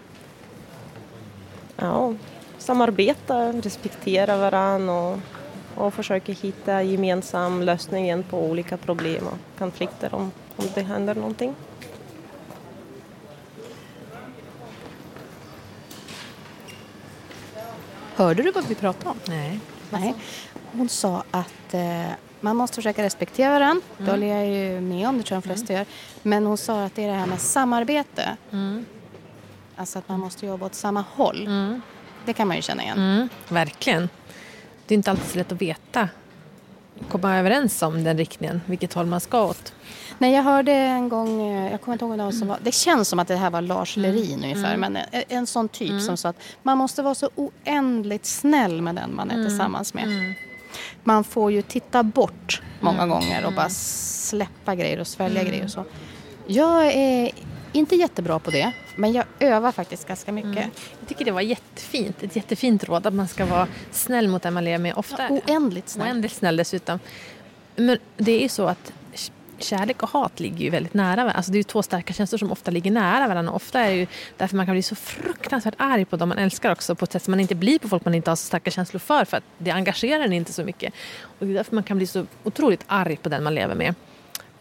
[1.77, 2.15] Ja,
[2.59, 5.19] samarbeta, respektera varandra och,
[5.75, 11.55] och försöka hitta gemensam lösningen på olika problem och konflikter om, om det händer någonting.
[18.17, 19.17] Hörde du vad vi pratade om?
[19.29, 19.61] Nej.
[19.91, 20.15] Nej.
[20.73, 22.11] Hon sa att eh,
[22.45, 23.83] man måste försöka respektera varandra.
[23.99, 25.87] Det håller jag ju med om, det tror jag de flesta gör.
[26.23, 28.37] Men hon sa att det är det här med samarbete.
[29.77, 31.49] Alltså att man måste jobba åt samma håll.
[32.27, 32.99] Det kan man ju känna igen.
[32.99, 34.09] Mm, verkligen.
[34.87, 36.09] Det är inte alltid så lätt att veta.
[37.09, 39.73] Komma överens om den riktningen, vilket håll man ska åt.
[40.19, 43.09] Nej, jag hörde en gång, eh, jag kommer inte ihåg någon som var, det känns
[43.09, 46.29] som att det här var Lars Lerin ungefär, men en, en sån typ som sa
[46.29, 50.35] att man måste vara så oändligt snäll med den man är tillsammans med.
[51.05, 55.71] Man får ju titta bort många gånger och bara släppa grejer och svälja grejer och
[55.71, 55.85] så.
[56.47, 57.31] Jag är
[57.73, 60.71] inte jättebra på det, men jag övar faktiskt ganska mycket.
[61.01, 62.23] Jag tycker det var jättefint.
[62.23, 64.95] Ett jättefint råd att man ska vara snäll mot den man lever med.
[64.97, 66.07] Ofta Ja, oändligt snäll.
[66.09, 66.99] Oändligt snäll dessutom.
[67.77, 68.93] Men det är ju så att
[69.65, 71.33] kärlek och hat ligger ju väldigt nära varandra.
[71.33, 73.53] Alltså det är ju två starka känslor som ofta ligger nära varandra.
[73.53, 76.73] Ofta är det ju därför man kan bli så fruktansvärt arg på dem man älskar
[76.73, 78.71] också på ett sätt som man inte blir på folk man inte har så starka
[78.71, 80.95] känslor för för att det engagerar en inte så mycket.
[81.39, 83.95] Och det är därför man kan bli så otroligt arg på den man lever med.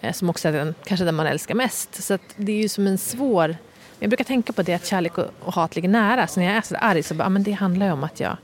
[0.01, 2.03] Eh, som också är den, kanske den man älskar mest.
[2.03, 3.57] Så att det är ju som en svår...
[3.99, 6.27] Jag brukar tänka på det att kärlek och, och hat ligger nära.
[6.27, 8.19] Så när jag är så arg så bara, ah, men det handlar ju om att
[8.19, 8.37] jag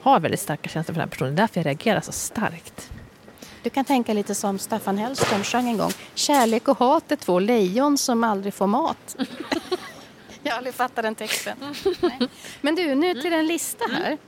[0.00, 1.34] har väldigt starka känslor för den här personen.
[1.34, 2.90] Det är därför jag reagerar så starkt.
[3.64, 5.90] Du kan tänka lite som Staffan Hellström sjöng en gång.
[6.14, 9.16] Kärlek och hat är två lejon som aldrig får mat.
[10.42, 11.56] jag har aldrig fattat den texten.
[12.00, 12.18] Nej.
[12.60, 14.18] Men du, nu till en lista här.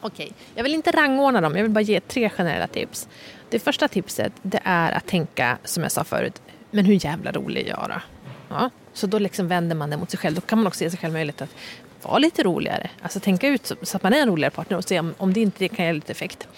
[0.00, 1.56] Okej, jag vill inte rangordna dem.
[1.56, 3.08] Jag vill bara ge tre generella tips.
[3.50, 7.66] Det första tipset det är att tänka, som jag sa förut, men hur jävla rolig
[7.66, 8.00] är jag då?
[8.48, 10.34] Ja, så då liksom vänder man det mot sig själv.
[10.34, 11.54] Då kan man också ge sig själv möjlighet att
[12.02, 12.90] vara lite roligare.
[13.02, 15.32] Alltså tänka ut så, så att man är en roligare partner och se om, om
[15.32, 16.48] det inte kan ge lite effekt.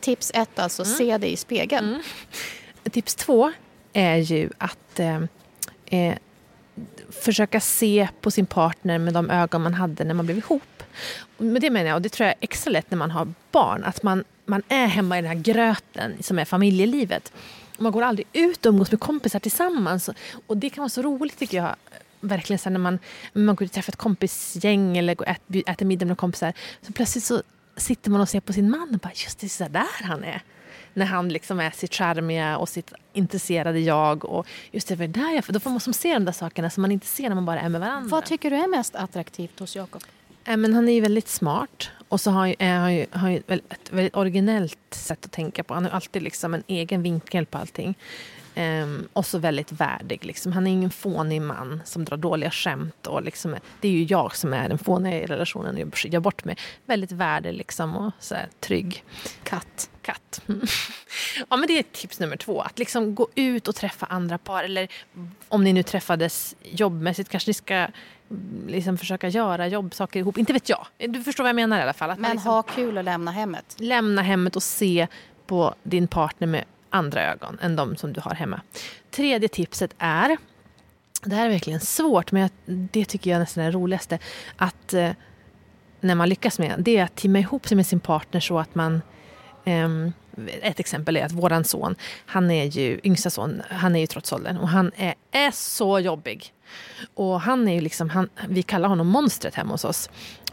[0.00, 2.02] Tips ett alltså, se dig i spegeln.
[2.90, 3.52] Tips två
[3.92, 5.22] är ju att eh,
[5.86, 6.14] eh,
[7.10, 10.82] försöka se på sin partner med de ögon man hade när man blev ihop.
[11.38, 13.84] Med det menar jag, och det tror jag är extra lätt när man har barn,
[13.84, 17.32] att man, man är hemma i den här gröten som är familjelivet.
[17.78, 20.10] Man går aldrig ut och umgås med kompisar tillsammans.
[20.46, 21.76] Och det kan vara så roligt tycker jag.
[22.20, 22.98] Verkligen sen när man,
[23.32, 26.52] man går ut och träffar ett kompisgäng eller går och ät, äter middag med kompisar.
[26.82, 27.42] Så plötsligt så
[27.76, 30.42] sitter man och ser på sin man och bara just det, så där han är.
[30.94, 34.24] När han liksom är sitt charmiga och sitt intresserade jag.
[34.24, 36.92] Och just det, där jag, då får man som se de där sakerna som man
[36.92, 38.08] inte ser när man bara är med varandra.
[38.08, 40.02] Vad tycker du är mest attraktivt hos Jakob?
[40.44, 43.28] Eh, Men han är ju väldigt smart och så har han är han ju, har
[43.30, 45.74] ju ett väldigt originellt sätt att tänka på.
[45.74, 47.94] Han har alltid liksom en egen vinkel på allting.
[48.54, 50.24] Ehm, och så väldigt värdig.
[50.24, 50.52] Liksom.
[50.52, 53.06] Han är ingen fånig man som drar dåliga skämt.
[53.06, 56.20] Och liksom, det är ju jag som är den fåniga i relationen och jag gör
[56.20, 56.56] bort mig.
[56.86, 59.04] Väldigt värdig liksom, och så här, trygg.
[59.42, 59.90] Katt.
[60.02, 60.42] Katt.
[61.50, 62.60] ja, men det är tips nummer två.
[62.60, 64.64] Att liksom gå ut och träffa andra par.
[64.64, 64.88] Eller
[65.48, 67.86] om ni nu träffades jobbmässigt kanske ni ska
[68.66, 70.38] liksom försöka göra jobbsaker ihop.
[70.38, 70.86] Inte vet jag.
[70.98, 72.10] Du förstår vad jag menar i alla fall.
[72.10, 73.76] Att Men liksom ha kul och lämna hemmet.
[73.78, 75.06] lämna hemmet och se
[75.46, 78.60] på din partner med andra ögon än de som du har hemma.
[79.10, 80.36] Tredje tipset är,
[81.22, 84.18] det här är verkligen svårt men det tycker jag nästan är det roligaste,
[84.56, 85.10] att eh,
[86.00, 88.74] när man lyckas med det är att timma ihop sig med sin partner så att
[88.74, 89.02] man
[89.64, 90.12] ehm,
[90.62, 91.94] ett exempel är att våran son,
[92.26, 95.98] han är ju yngsta son, han är ju trots åldern och han är, är så
[95.98, 96.52] jobbig.
[97.14, 100.10] Och han är ju liksom, han, vi kallar honom monstret hemma hos oss.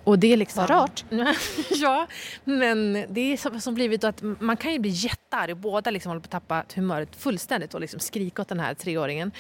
[0.08, 0.62] Och det är liksom...
[0.62, 1.06] Vad rart.
[1.70, 2.08] ja,
[2.44, 6.22] men det är som, som blivit att man kan ju bli jättearg båda liksom håller
[6.22, 9.32] på att tappa humöret fullständigt och liksom skrika åt den här treåringen.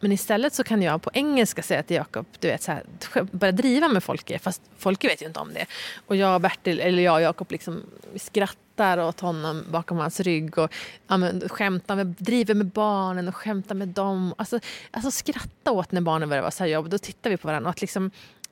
[0.00, 2.84] Men istället så kan jag på engelska säga till Jakob, du vet så här,
[3.32, 5.66] börja driva med Folke, fast Folke vet ju inte om det.
[6.06, 7.82] Och jag och Bertil, eller jag och Jakob liksom
[8.16, 10.72] skrattar åt honom bakom hans rygg och
[11.08, 14.34] ja, men, skämtar med, driver med barnen och skämtar med dem.
[14.38, 17.48] Alltså, alltså skratta åt när barnen börjar vara så här jobb, då tittar vi på
[17.48, 17.68] varandra.
[17.68, 18.10] Och att, liksom,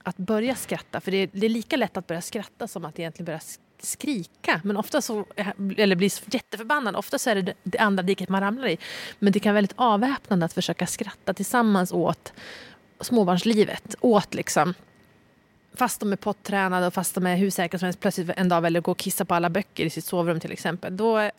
[0.08, 2.98] att börja skratta, för det är, det är lika lätt att börja skratta som att
[2.98, 3.40] egentligen börja
[3.80, 4.60] skrika.
[4.64, 6.96] Men ofta så, eh, eller bli jätteförbannad.
[6.96, 8.78] Ofta så är det det andra diket man ramlar i.
[9.18, 12.32] Men det kan vara väldigt avväpnande att försöka skratta tillsammans åt
[13.00, 13.94] småbarnslivet.
[14.00, 14.74] Åt liksom
[15.74, 18.60] fast de är pottränade och fast de är hur säkra som helst plötsligt en dag
[18.60, 20.96] väljer att gå och kissa på alla böcker i sitt sovrum till exempel.
[20.96, 21.30] Då,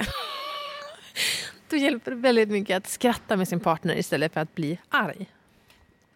[1.70, 5.28] då hjälper det väldigt mycket att skratta med sin partner istället för att bli arg.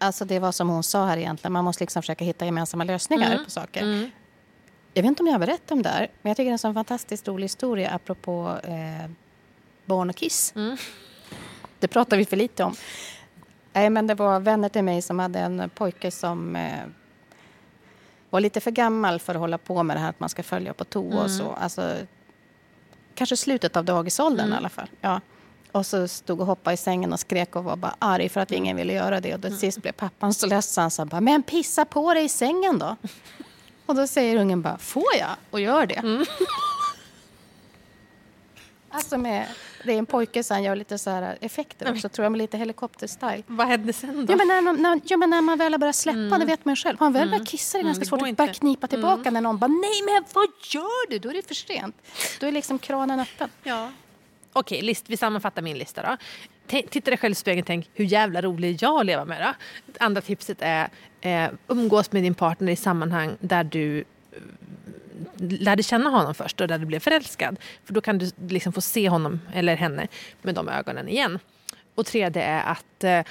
[0.04, 3.32] Alltså det var som hon sa här egentligen, man måste liksom försöka hitta gemensamma lösningar
[3.32, 3.46] Mm.
[3.46, 3.82] på saker.
[3.82, 4.12] Mm.
[4.94, 6.52] Jag vet inte om jag har berättat om det här, men jag tycker det är
[6.52, 9.10] en sån fantastiskt rolig historia apropå eh,
[9.86, 10.54] barn och kiss.
[10.56, 10.78] Mm.
[11.80, 12.76] Det pratar vi för lite om.
[13.74, 16.80] Nej, men det var vänner till mig som hade en pojke som eh,
[18.30, 20.74] var lite för gammal för att hålla på med det här att man ska följa
[20.74, 21.52] på toa och så.
[21.52, 21.96] Alltså,
[23.16, 24.88] kanske slutet av dagisåldern i alla fall.
[25.02, 25.22] Ja.
[25.74, 28.52] Och så stod och hoppade i sängen och skrek och var bara arg för att
[28.52, 29.34] ingen ville göra det.
[29.34, 32.30] Och då sist blev pappan så ledsen så han bara, men pissa på dig i
[32.30, 32.96] sängen då.
[33.86, 35.30] Och då säger ungen bara, får jag?
[35.52, 36.26] Och gör det.
[38.96, 39.48] Alltså med,
[39.86, 42.38] det är en pojke så han gör lite så här effekter också, tror jag, med
[42.40, 43.44] lite helikopterstyle.
[43.48, 44.34] Vad hände sen då?
[44.34, 46.66] Ja men, när, man- när, ja, men när man väl har börjat släppa, det vet
[46.66, 47.00] man ju själv.
[47.00, 48.48] Har man väl börjat kissa det är ganska det svårt att inte.
[48.48, 51.20] knipa tillbaka när någon bara, nej men vad gör du?
[51.20, 51.96] Då är det för sent.
[52.40, 53.50] Då är liksom kranen öppen.
[53.64, 53.92] Ja.
[54.54, 56.18] Okej, list, vi sammanfattar min lista då.
[56.68, 59.26] T- titta dig själv i spegeln och tänk hur jävla rolig är jag att leva
[59.26, 59.54] med då?
[60.00, 60.90] Andra tipset är
[61.22, 64.06] eh, umgås med din partner i sammanhang där du eh,
[65.38, 67.60] lärde känna honom först och där du blev förälskad.
[67.86, 70.08] För då kan du liksom få se honom eller henne
[70.42, 71.40] med de ögonen igen.
[71.96, 73.22] Och tredje är att eh,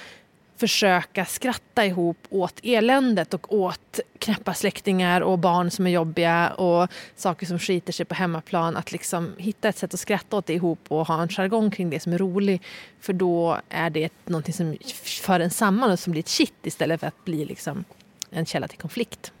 [0.63, 6.89] försöka skratta ihop åt eländet och åt knäppa släktingar och barn som är jobbiga och
[7.15, 8.77] saker som skiter sig på hemmaplan.
[8.77, 11.89] Att liksom hitta ett sätt att skratta åt det ihop och ha en jargong kring
[11.89, 12.61] det som är rolig.
[12.99, 16.99] För då är det någonting som för en samman och som blir ett kitt istället
[16.99, 17.83] för att bli liksom
[18.29, 19.31] en källa till konflikt.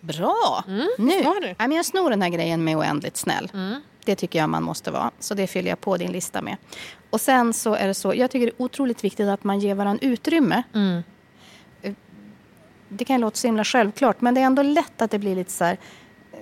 [0.00, 0.64] Bra!
[1.40, 1.46] nu.
[1.58, 3.50] Nej, men jag snor den här grejen med oändligt snäll.
[4.04, 5.10] Det tycker jag man måste vara.
[5.18, 6.56] Så det fyller jag på din lista med.
[7.10, 9.74] Och sen så är det så, jag tycker det är otroligt viktigt att man ger
[9.74, 10.62] varandra utrymme.
[11.82, 11.92] Eh,
[12.88, 15.52] Det kan låta så himla självklart, men det är ändå lätt att det blir lite
[15.52, 15.76] så här...
[16.32, 16.38] eh,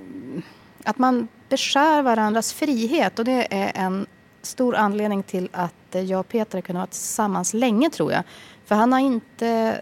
[0.84, 4.06] Att man beskär varandras frihet och det är en
[4.42, 8.22] stor anledning till att jag och Peter har kunnat vara tillsammans länge tror jag.
[8.64, 9.80] För han har inte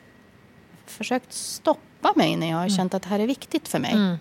[0.87, 3.93] försökt stoppa mig när jag har känt att det här är viktigt för mig.
[3.93, 4.17] Mm.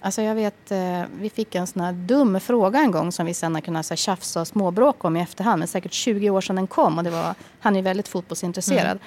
[0.00, 3.34] Alltså jag vet, eh, vi fick en sån här dum fråga en gång som vi
[3.34, 5.58] sen har kunnat så här, tjafsa och småbråka om i efterhand.
[5.58, 8.98] Men säkert 20 år sedan den kom och det var, han är väldigt fotbollsintresserad.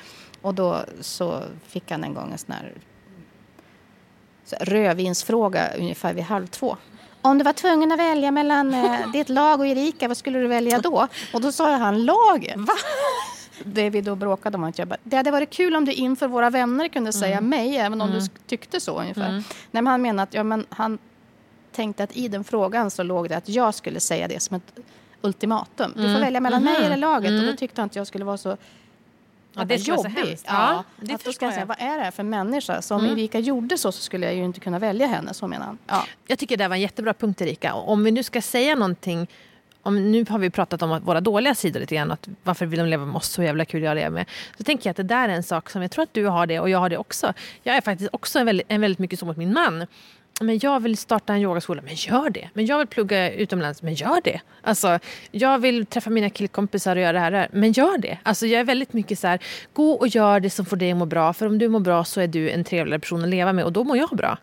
[0.42, 2.74] Och då så fick han en gång en sån här,
[4.46, 6.78] så här rödvinsfråga ungefär vid halv två.
[7.22, 10.48] Om du var tvungen att välja mellan eh, ditt lag och Erika, vad skulle du
[10.48, 11.08] välja då?
[11.34, 12.58] Och då sa han laget.
[12.58, 12.74] Va?
[13.66, 16.28] Det vi då bråkade om att jag bara, det hade varit kul om du inför
[16.28, 19.32] våra vänner kunde säga mig, även om du sk- tyckte så ungefär.
[19.32, 20.98] Nej, men han menade att ja, men han
[21.72, 24.80] tänkte att i den frågan så låg det att jag skulle säga det som ett
[25.22, 25.92] ultimatum.
[25.96, 27.42] Du får välja mellan mig eller laget.
[27.42, 28.58] Och då tyckte han att jag skulle vara så
[29.54, 30.46] Ja, det skulle vara så hemskt.
[30.48, 32.82] Ja, det att då förstår ska jag säga, vad är det här för människa?
[32.82, 35.66] Så om Erika gjorde så så skulle jag ju inte kunna välja henne, så menar
[35.66, 35.78] han.
[35.88, 36.04] Ja.
[36.28, 37.74] Jag tycker det var en jättebra punkt Erika.
[37.74, 39.28] Om vi nu ska säga någonting
[39.84, 42.12] om, nu har vi pratat om att våra dåliga sidor lite grann.
[42.12, 43.28] Att varför vill de leva med oss?
[43.28, 44.26] Så jävla kul jag lever med.
[44.58, 46.48] Så tänker jag att det där är en sak som jag tror att du har
[46.48, 47.34] det och jag har det också.
[47.64, 49.88] Jag är faktiskt också en väldigt, en väldigt mycket så mot min man.
[50.42, 52.50] Men jag vill starta en yogaskola, men gör det.
[52.54, 54.42] Men jag vill plugga utomlands, men gör det.
[54.62, 55.00] Alltså,
[55.32, 58.18] jag vill träffa mina killkompisar och göra det här, här men gör det.
[58.24, 59.40] Alltså, jag är väldigt mycket så här,
[59.74, 61.34] gå och gör det som får dig att må bra.
[61.34, 63.72] För om du mår bra så är du en trevligare person att leva med och
[63.72, 64.38] då mår jag bra.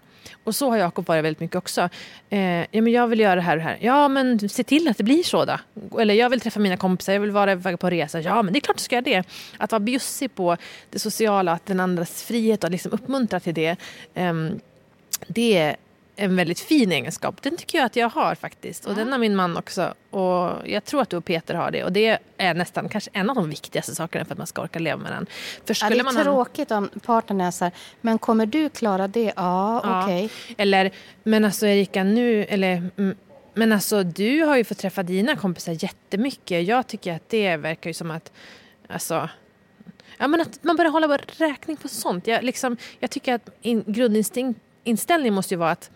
[0.45, 1.88] Och så har Jakob varit väldigt mycket också.
[2.31, 3.79] Eh, ja, men jag vill göra det här och det här.
[3.81, 5.59] Ja, men se till att det blir så då.
[6.01, 8.21] Eller jag vill träffa mina kompisar, jag vill vara iväg på resa.
[8.21, 9.25] Ja, men det är klart du ska göra det.
[9.59, 10.57] Att vara bjussig på
[10.91, 13.77] det sociala, att den andras frihet och liksom uppmuntra till det.
[14.14, 14.35] Eh,
[15.29, 15.77] det
[16.20, 17.42] en väldigt fin egenskap.
[17.42, 18.87] Den tycker jag att jag har faktiskt.
[18.87, 19.94] Och den har min man också.
[20.11, 21.85] Och jag tror att du och Peter har det.
[21.85, 24.78] Och det är nästan kanske en av de viktigaste sakerna för att man ska orka
[24.78, 25.26] leva med den.
[25.66, 28.68] För Ja, det är man ha- tråkigt om partnern är så här, men kommer du
[28.68, 29.33] klara det?
[29.37, 30.02] Ja, Ja.
[30.04, 30.31] okej.
[30.59, 30.90] Eller,
[31.22, 33.16] men alltså Erika nu, eller mm,
[33.54, 36.66] Men alltså du har ju fått träffa dina kompisar jättemycket.
[36.66, 38.33] Jag tycker att det verkar ju som att,
[38.88, 39.28] alltså,
[40.18, 41.07] ja men att man börjar hålla
[41.38, 42.26] räkning på sånt.
[42.26, 43.85] Jag, liksom, jag tycker att in,
[44.88, 45.90] grundinställningen måste ju vara att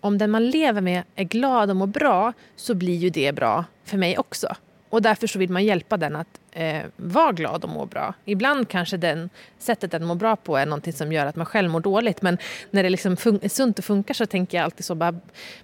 [0.00, 3.64] om den man lever med är glad och mår bra så blir ju det bra
[3.84, 4.56] för mig också.
[4.90, 8.14] Och därför så vill man hjälpa den att eh, vara glad och må bra.
[8.24, 11.70] Ibland kanske den sättet den mår bra på är någonting som gör att man själv
[11.70, 12.22] mår dåligt.
[12.22, 12.38] Men
[12.70, 15.14] när det liksom är sunt och funkar så tänker jag alltid så bara,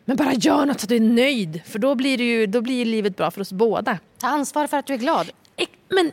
[0.05, 1.61] men bara gör något så att du är nöjd.
[1.65, 3.99] För då blir, det ju, då blir livet bra för oss båda.
[4.19, 5.31] Ta ansvar för att du är glad.
[5.89, 6.13] Men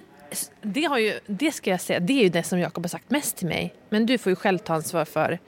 [0.62, 3.10] det, har ju, det ska jag säga, det är ju det som Jakob har sagt
[3.10, 3.74] mest till mig.
[3.90, 5.40] Men du får ju själv ta ansvar för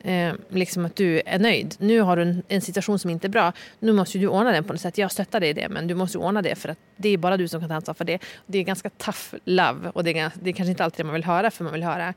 [0.00, 1.74] eh, liksom att du är nöjd.
[1.78, 3.52] Nu har du en, en, situation som inte är bra.
[3.78, 4.98] Nu måste du ordna den på något sätt.
[4.98, 7.36] Jag stöttar dig i det men du måste ordna det för att det är bara
[7.36, 8.18] du som kan ta ansvar för det.
[8.46, 11.14] Det är ganska tough love och det är, det är kanske inte alltid det man
[11.14, 12.14] vill höra för man vill höra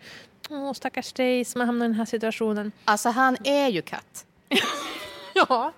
[0.50, 2.72] Åh stackars dig som har hamnat i den här situationen.
[2.86, 4.26] Alltså han är ju katt.
[5.34, 5.74] ja.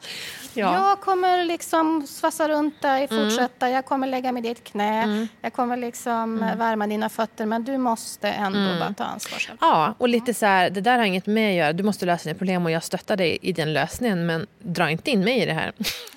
[0.54, 0.90] Ja.
[0.90, 3.30] Jag kommer liksom svassa runt dig, mm.
[3.30, 3.66] fortsätta.
[3.66, 3.76] Mm.
[3.76, 5.04] Jag kommer lägga mig i ditt knä.
[5.04, 5.28] Mm.
[5.42, 6.58] Jag kommer liksom mm.
[6.58, 7.46] värma dina fötter.
[7.46, 8.80] Men du måste ändå mm.
[8.80, 9.58] bara ta ansvar själv.
[9.62, 11.74] Ja, och lite så här, det där har inget med att göra.
[11.74, 14.26] Du måste lösa dina problem och jag stöttar dig i den lösningen.
[14.26, 15.72] Men dra inte in mig i det här.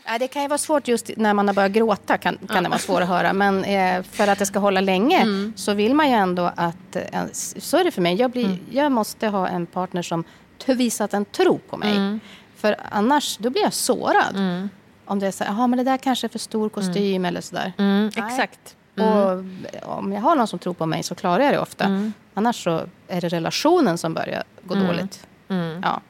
[0.06, 2.18] Ja, det kan ju vara svårt just när man har börjat gråta.
[2.18, 2.60] Kan, kan ja.
[2.60, 3.32] det vara svårt att höra.
[3.32, 5.52] Men eh, för att det ska hålla länge mm.
[5.56, 6.96] så vill man ju ändå att...
[6.96, 8.14] Eh, så är det för mig.
[8.14, 10.24] Jag, blir, jag måste ha en partner som
[10.66, 12.18] visat en tro på mig.
[12.66, 14.36] För annars då blir jag sårad.
[14.36, 14.68] Mm.
[15.04, 17.24] Om det är så här, men det där kanske är för stor kostym mm.
[17.24, 17.72] eller sådär.
[17.78, 18.76] Mm, exakt.
[18.94, 19.44] Och
[19.82, 21.84] om jag har någon som tror på mig så klarar jag det ofta.
[21.84, 22.12] Mm.
[22.34, 24.86] Annars så är det relationen som börjar gå mm.
[24.86, 25.26] dåligt.
[25.48, 25.80] Mm.
[25.82, 26.00] Ja.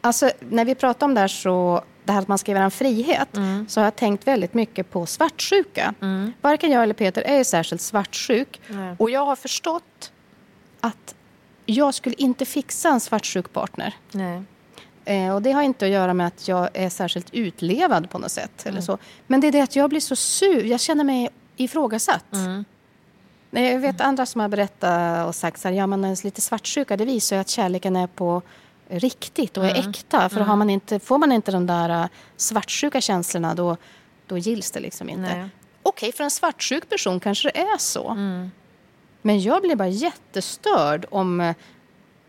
[0.00, 2.70] Alltså, när vi pratar om det här så det här att man ska ge varandra
[2.70, 3.68] frihet mm.
[3.68, 5.94] så har jag tänkt väldigt mycket på svartsjuka.
[6.00, 6.32] Mm.
[6.40, 8.60] Varken jag eller Peter är särskilt svartsjuk.
[8.68, 8.96] Mm.
[8.98, 10.12] Och jag har förstått
[10.80, 11.14] att
[11.66, 13.94] jag skulle inte fixa en svartsjuk partner.
[14.12, 14.42] Nej.
[15.04, 18.32] Eh, och det har inte att göra med att jag är särskilt utlevad på något
[18.32, 18.64] sätt.
[18.64, 18.74] Mm.
[18.74, 18.98] Eller så.
[19.26, 20.64] Men det är det att jag blir så sur.
[20.64, 22.32] Jag känner mig ifrågasatt.
[22.32, 22.64] Mm.
[23.50, 25.86] Jag vet andra som har berättat och sagt att ja,
[26.24, 28.42] lite svartsjuka det visar att kärleken är på
[28.88, 29.90] riktigt och är mm.
[29.90, 30.28] äkta.
[30.28, 30.58] För mm.
[30.58, 33.76] man inte, får man inte de där äh, svartsjuka känslorna då,
[34.26, 35.36] då gills det liksom inte.
[35.36, 35.48] Nej.
[35.82, 38.10] Okej, för en svartsjuk person kanske det är så.
[38.10, 38.50] Mm.
[39.22, 41.54] Men jag blir bara jättestörd om äh,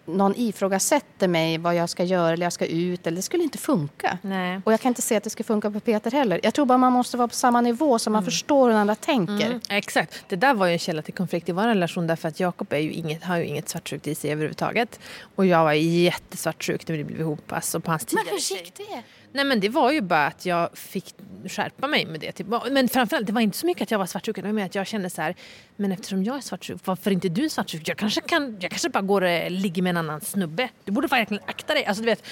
[0.06, 3.08] någon ifrågasätter mig vad jag ska göra eller jag ska ut.
[3.08, 4.18] Eller det skulle inte funka.
[4.22, 4.62] Nej.
[4.66, 6.40] Och jag kan inte se att det ska funka på Peter heller.
[6.44, 8.26] Jag tror bara man måste vara på samma nivå så man mm.
[8.26, 9.46] förstår hur andra tänker.
[9.46, 9.62] Mm.
[9.70, 10.24] Exakt.
[10.28, 12.80] Det där var ju en källa till konflikt i vår relation därför att Jakob är
[12.80, 15.00] ju inget, har ju inget svartsjukt i sig överhuvudtaget.
[15.36, 17.52] Och jag var jättesvartsjuk när vi blev ihop.
[17.52, 19.04] Alltså på hans Men hur gick det?
[19.36, 21.16] Nej men det var ju bara att jag fick
[21.48, 22.32] skärpa mig med det.
[22.32, 22.48] Typ.
[22.72, 24.36] Men framförallt, det var inte så mycket att jag var svartsjuk.
[24.36, 25.36] Det var mer att jag kände så här,
[25.76, 27.88] men eftersom jag är svartsjuk, varför är inte du svartsjuk?
[27.88, 30.70] Jag kanske, kan, jag kanske bara går och ligger med en annan snubbe.
[30.84, 31.86] Du borde verkligen akta dig.
[31.86, 32.24] Alltså, du vet.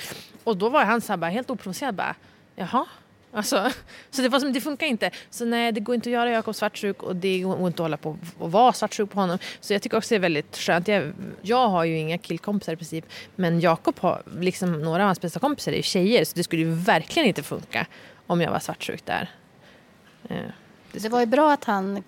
[0.44, 2.16] Och då var han så här, bara, helt oprovocerad bara,
[2.56, 2.86] jaha?
[3.34, 3.72] Alltså,
[4.10, 5.12] så det, var som, det funkar inte.
[5.30, 7.98] Så nej, det går inte att göra Jakob svartsjuk och det går inte att hålla
[7.98, 9.38] på och vara svartsjuk på honom.
[9.60, 10.88] Så jag tycker också det är väldigt skönt.
[10.88, 13.06] Jag, jag har ju inga killkompisar i princip.
[13.36, 16.26] Men Jakob har, liksom några av hans bästa kompisar är tjejer.
[16.26, 17.86] Så det skulle ju verkligen inte funka
[18.28, 19.30] om jag var svartsjuk där.
[20.30, 20.38] Eh,
[20.92, 22.04] det, det var ju bra att han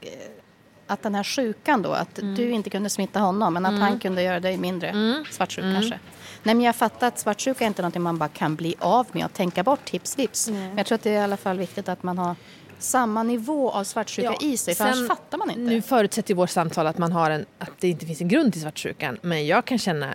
[0.87, 2.35] att den här sjukan då, att mm.
[2.35, 3.81] du inte kunde smitta honom men att mm.
[3.81, 5.23] han kunde göra dig mindre mm.
[5.31, 5.75] svartsjuk mm.
[5.75, 5.99] kanske.
[6.45, 9.25] Nej, men jag fattar att svartsjuka är inte någonting man bara kan bli av med
[9.25, 10.49] och tänka bort hips vips.
[10.49, 12.35] Men jag tror att det är i alla fall viktigt att man har
[12.79, 15.61] samma nivå av svartsjuka ja, i sig, för annars fattar man inte.
[15.61, 18.61] Nu förutsätter vårt samtal att, man har en, att det inte finns en grund till
[18.61, 20.13] svartsjukan, men jag kan känna,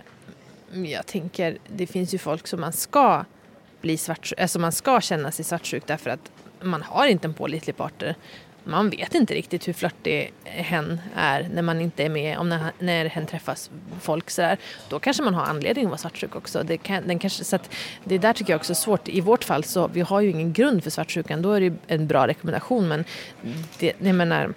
[0.72, 3.24] jag tänker, det finns ju folk som man ska
[3.80, 6.30] bli svartsjuk, alltså man ska känna sig svartsjuk därför att
[6.62, 8.16] man har inte en pålitlig partner
[8.70, 12.72] man vet inte riktigt hur flörtig hen är när man inte är med, om när,
[12.78, 14.58] när hen träffas folk sådär.
[14.88, 16.62] Då kanske man har anledning att vara svartsjuk också.
[16.62, 17.58] Det, kan, den kanske, så
[18.04, 19.08] det där tycker jag också är svårt.
[19.08, 21.42] I vårt fall så vi har ju ingen grund för svartsjukan.
[21.42, 23.04] Då är det en bra rekommendation men
[23.78, 24.54] det, jag menar,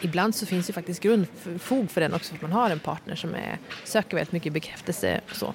[0.00, 2.70] ibland så finns det faktiskt grund, för, fog för den också för att man har
[2.70, 5.54] en partner som är, söker väldigt mycket bekräftelse och så.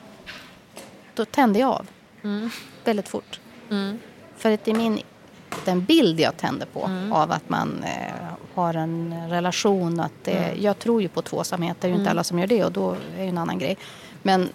[1.13, 1.87] Då tände jag av
[2.23, 2.49] mm.
[2.83, 3.39] väldigt fort.
[3.69, 3.99] Mm.
[4.37, 5.01] För att i min
[5.65, 7.13] den bild jag tänder på mm.
[7.13, 8.13] av att man eh,
[8.55, 9.99] har en relation.
[9.99, 10.63] Att det, mm.
[10.63, 12.11] Jag tror ju på tvåsamhet, det är ju inte mm.
[12.11, 13.77] alla som gör det och då är det en annan grej.
[14.21, 14.49] Men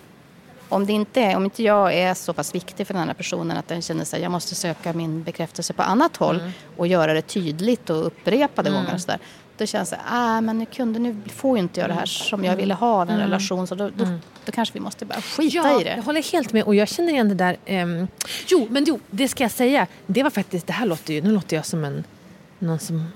[0.68, 3.56] om, det inte är, om inte jag är så pass viktig för den här personen
[3.56, 6.52] att den känner att jag måste söka min bekräftelse på annat håll mm.
[6.76, 8.80] och göra det tydligt och upprepade mm.
[8.80, 9.18] gånger och sådär
[9.56, 12.44] då känns det, ah, men nu, kunde, nu får ju inte jag det här som
[12.44, 13.20] jag ville ha av en mm.
[13.20, 13.66] relation.
[13.66, 14.18] Så då, då, mm.
[14.44, 15.94] då, kanske vi måste bara skita ja, i det.
[15.96, 16.64] jag håller helt med.
[16.64, 17.82] Och jag känner igen det där.
[17.82, 18.08] Um,
[18.46, 19.86] jo, men jo, det ska jag säga.
[20.06, 22.04] Det var faktiskt, det här låter ju, nu låter jag som en,
[22.58, 23.06] någon som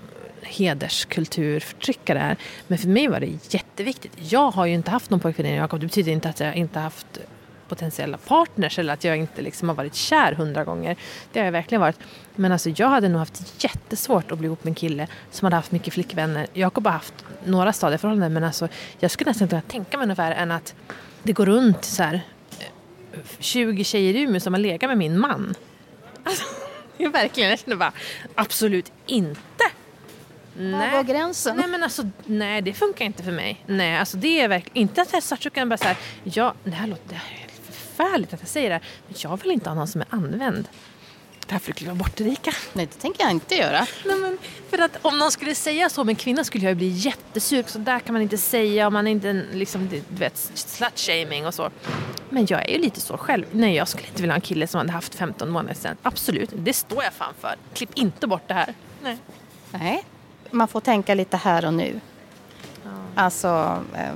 [0.42, 2.36] hederskulturförtryckare här.
[2.66, 4.12] Men för mig var det jätteviktigt.
[4.16, 5.80] Jag har ju inte haft någon pojkvän innan Jakob.
[5.80, 7.18] Det betyder inte att jag inte haft
[7.68, 10.96] potentiella partners eller att jag inte liksom har varit kär hundra gånger.
[11.32, 11.98] Det har jag verkligen varit.
[12.34, 15.56] Men alltså jag hade nog haft jättesvårt att bli ihop med en kille som hade
[15.56, 16.46] haft mycket flickvänner.
[16.52, 20.04] Jakob har haft några stadiga förhållanden men alltså jag skulle nästan inte kunna tänka mig
[20.04, 20.74] ungefär än att
[21.22, 22.20] det går runt så här
[23.38, 25.54] 20 tjejer i Umeå som har legat med min man.
[26.24, 26.44] Alltså,
[26.96, 27.92] jag verkligen, jag känner bara
[28.34, 29.64] absolut inte.
[30.58, 31.56] Var går gränsen?
[31.56, 33.64] Nej men alltså, nej det funkar inte för mig.
[33.66, 37.08] Nej, alltså det är verkligen inte att och kan bara säga, ja, det här låter
[37.08, 37.47] det här är
[37.98, 40.68] förfärligt att jag säger det här, men jag vill inte ha någon som är använd.
[41.48, 42.52] Får du kliva bort Erika.
[42.72, 43.86] Nej, det tänker jag inte göra.
[44.06, 44.38] Nej, men
[44.70, 47.64] för att om någon skulle säga så om en kvinna skulle jag bli jättesur.
[47.66, 51.54] Så där kan man inte säga om man är inte liksom, du vet, slut-shaming och
[51.54, 51.70] så.
[52.30, 53.44] Men jag är ju lite så själv.
[53.52, 55.96] Nej, jag skulle inte vilja ha en kille som hade haft 15 månader sedan.
[56.02, 57.54] Absolut, det står jag fan för.
[57.74, 58.74] Klipp inte bort det här.
[59.02, 59.18] Nej.
[59.70, 60.04] Nej,
[60.50, 62.00] man får tänka lite här och nu.
[63.14, 64.14] Alltså, eh,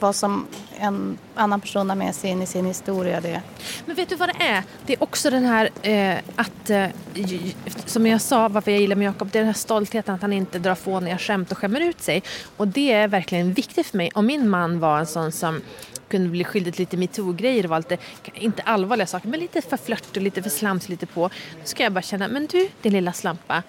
[0.00, 0.46] vad som
[0.78, 3.42] en annan person har med sig in i sin historia, det...
[3.86, 4.62] Men vet du vad det är?
[4.86, 6.86] Det är också den här eh, att, eh,
[7.86, 10.32] som jag sa, varför jag gillar med Jakob, det är den här stoltheten att han
[10.32, 12.22] inte drar fåniga skämt och skämmer ut sig.
[12.56, 14.10] Och det är verkligen viktigt för mig.
[14.14, 15.60] Om min man var en sån som
[16.08, 17.98] kunde bli skyldig till lite metoo-grejer och var lite,
[18.34, 21.28] inte allvarliga saker, men lite för flört och lite för slams, lite på.
[21.28, 23.62] Då ska jag bara känna, men du, din lilla slampa.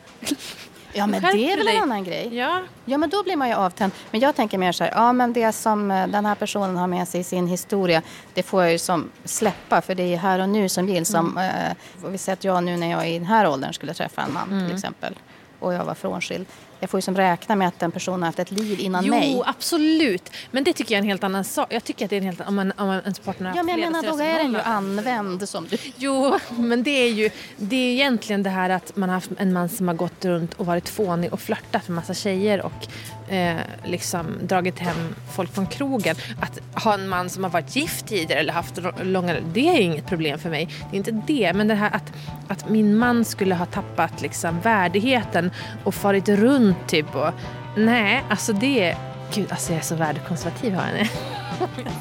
[0.94, 1.76] Ja, men Skärp det är väl dig.
[1.76, 2.36] en annan grej.
[2.36, 3.92] Ja, Ja, men då blir man ju avtänd.
[4.12, 6.88] Men jag tänker mer så här, ja men det som eh, den här personen har
[6.88, 8.02] med sig i sin historia,
[8.34, 11.10] det får jag ju som släppa för det är här och nu som gills.
[11.10, 14.22] Som, eh, vi säger att jag nu när jag i den här åldern skulle träffa
[14.22, 15.16] en man till exempel
[15.60, 16.46] och jag var frånskild.
[16.82, 19.14] Jag får ju som räkna med att den personen har haft ett liv innan jo,
[19.14, 19.42] mig.
[19.46, 20.32] absolut.
[20.52, 21.68] Men det tycker jag är en helt annan sak.
[21.70, 23.64] Jag tycker att det är en helt om man, om man ens partner har Ja,
[23.64, 25.78] men jag menar då är den ju använd som du.
[25.96, 29.54] Jo, men det är ju det är egentligen det här att man har haft en
[29.54, 32.88] man som har gått runt och varit fånig och flörtat med massa tjejer och
[33.32, 36.16] eh, liksom dragit hem folk från krogen.
[36.40, 39.36] Att ha en man som har varit gift tidigare eller haft långa...
[39.54, 40.70] Det är inget problem för mig.
[40.92, 41.54] Det är inte det.
[41.54, 42.14] Men det här att,
[42.48, 45.52] att min man skulle ha tappat liksom värdigheten
[45.84, 47.30] och farit runt typ och...
[47.78, 48.96] Nej, alltså det...
[49.34, 51.08] Gud, alltså jag är så värdekonservativ har jag nu.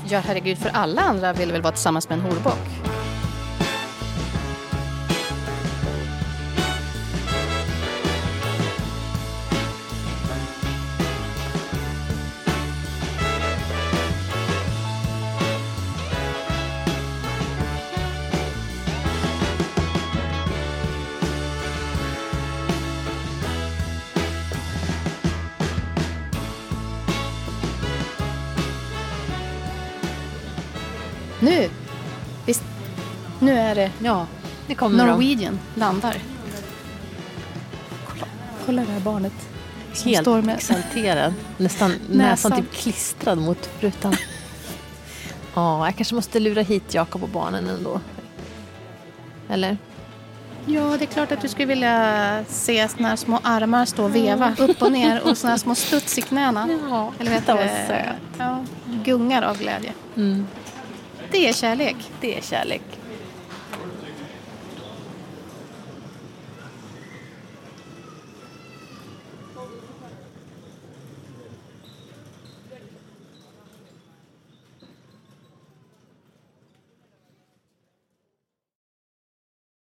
[0.08, 2.68] Ja, herregud, för alla andra vill väl vara tillsammans med en horbock.
[31.40, 31.68] Nu,
[32.46, 32.62] visst,
[33.40, 34.26] nu är det Ja,
[34.66, 35.10] det kommer de.
[35.10, 36.16] Norwegian landar.
[38.08, 38.26] Kolla,
[38.66, 39.32] kolla det här barnet.
[39.92, 41.34] som Helt står med- exalterad.
[41.56, 44.14] Nästan näsan typ klistrad mot rutan.
[45.54, 48.00] Ja, jag kanske måste lura hit Jakob och barnen ändå.
[49.48, 49.78] Eller?
[50.66, 54.14] Ja, det är klart att du skulle vilja se såna här små armar stå och
[54.14, 56.68] veva upp och ner och såna här små studs i knäna.
[56.90, 58.06] Ja, Eller vet det var söt.
[58.38, 58.64] Ja,
[59.04, 59.92] gungar av glädje.
[60.16, 60.46] Mm.
[61.30, 61.96] Det är kärlek.
[62.20, 62.99] Det är kärlek.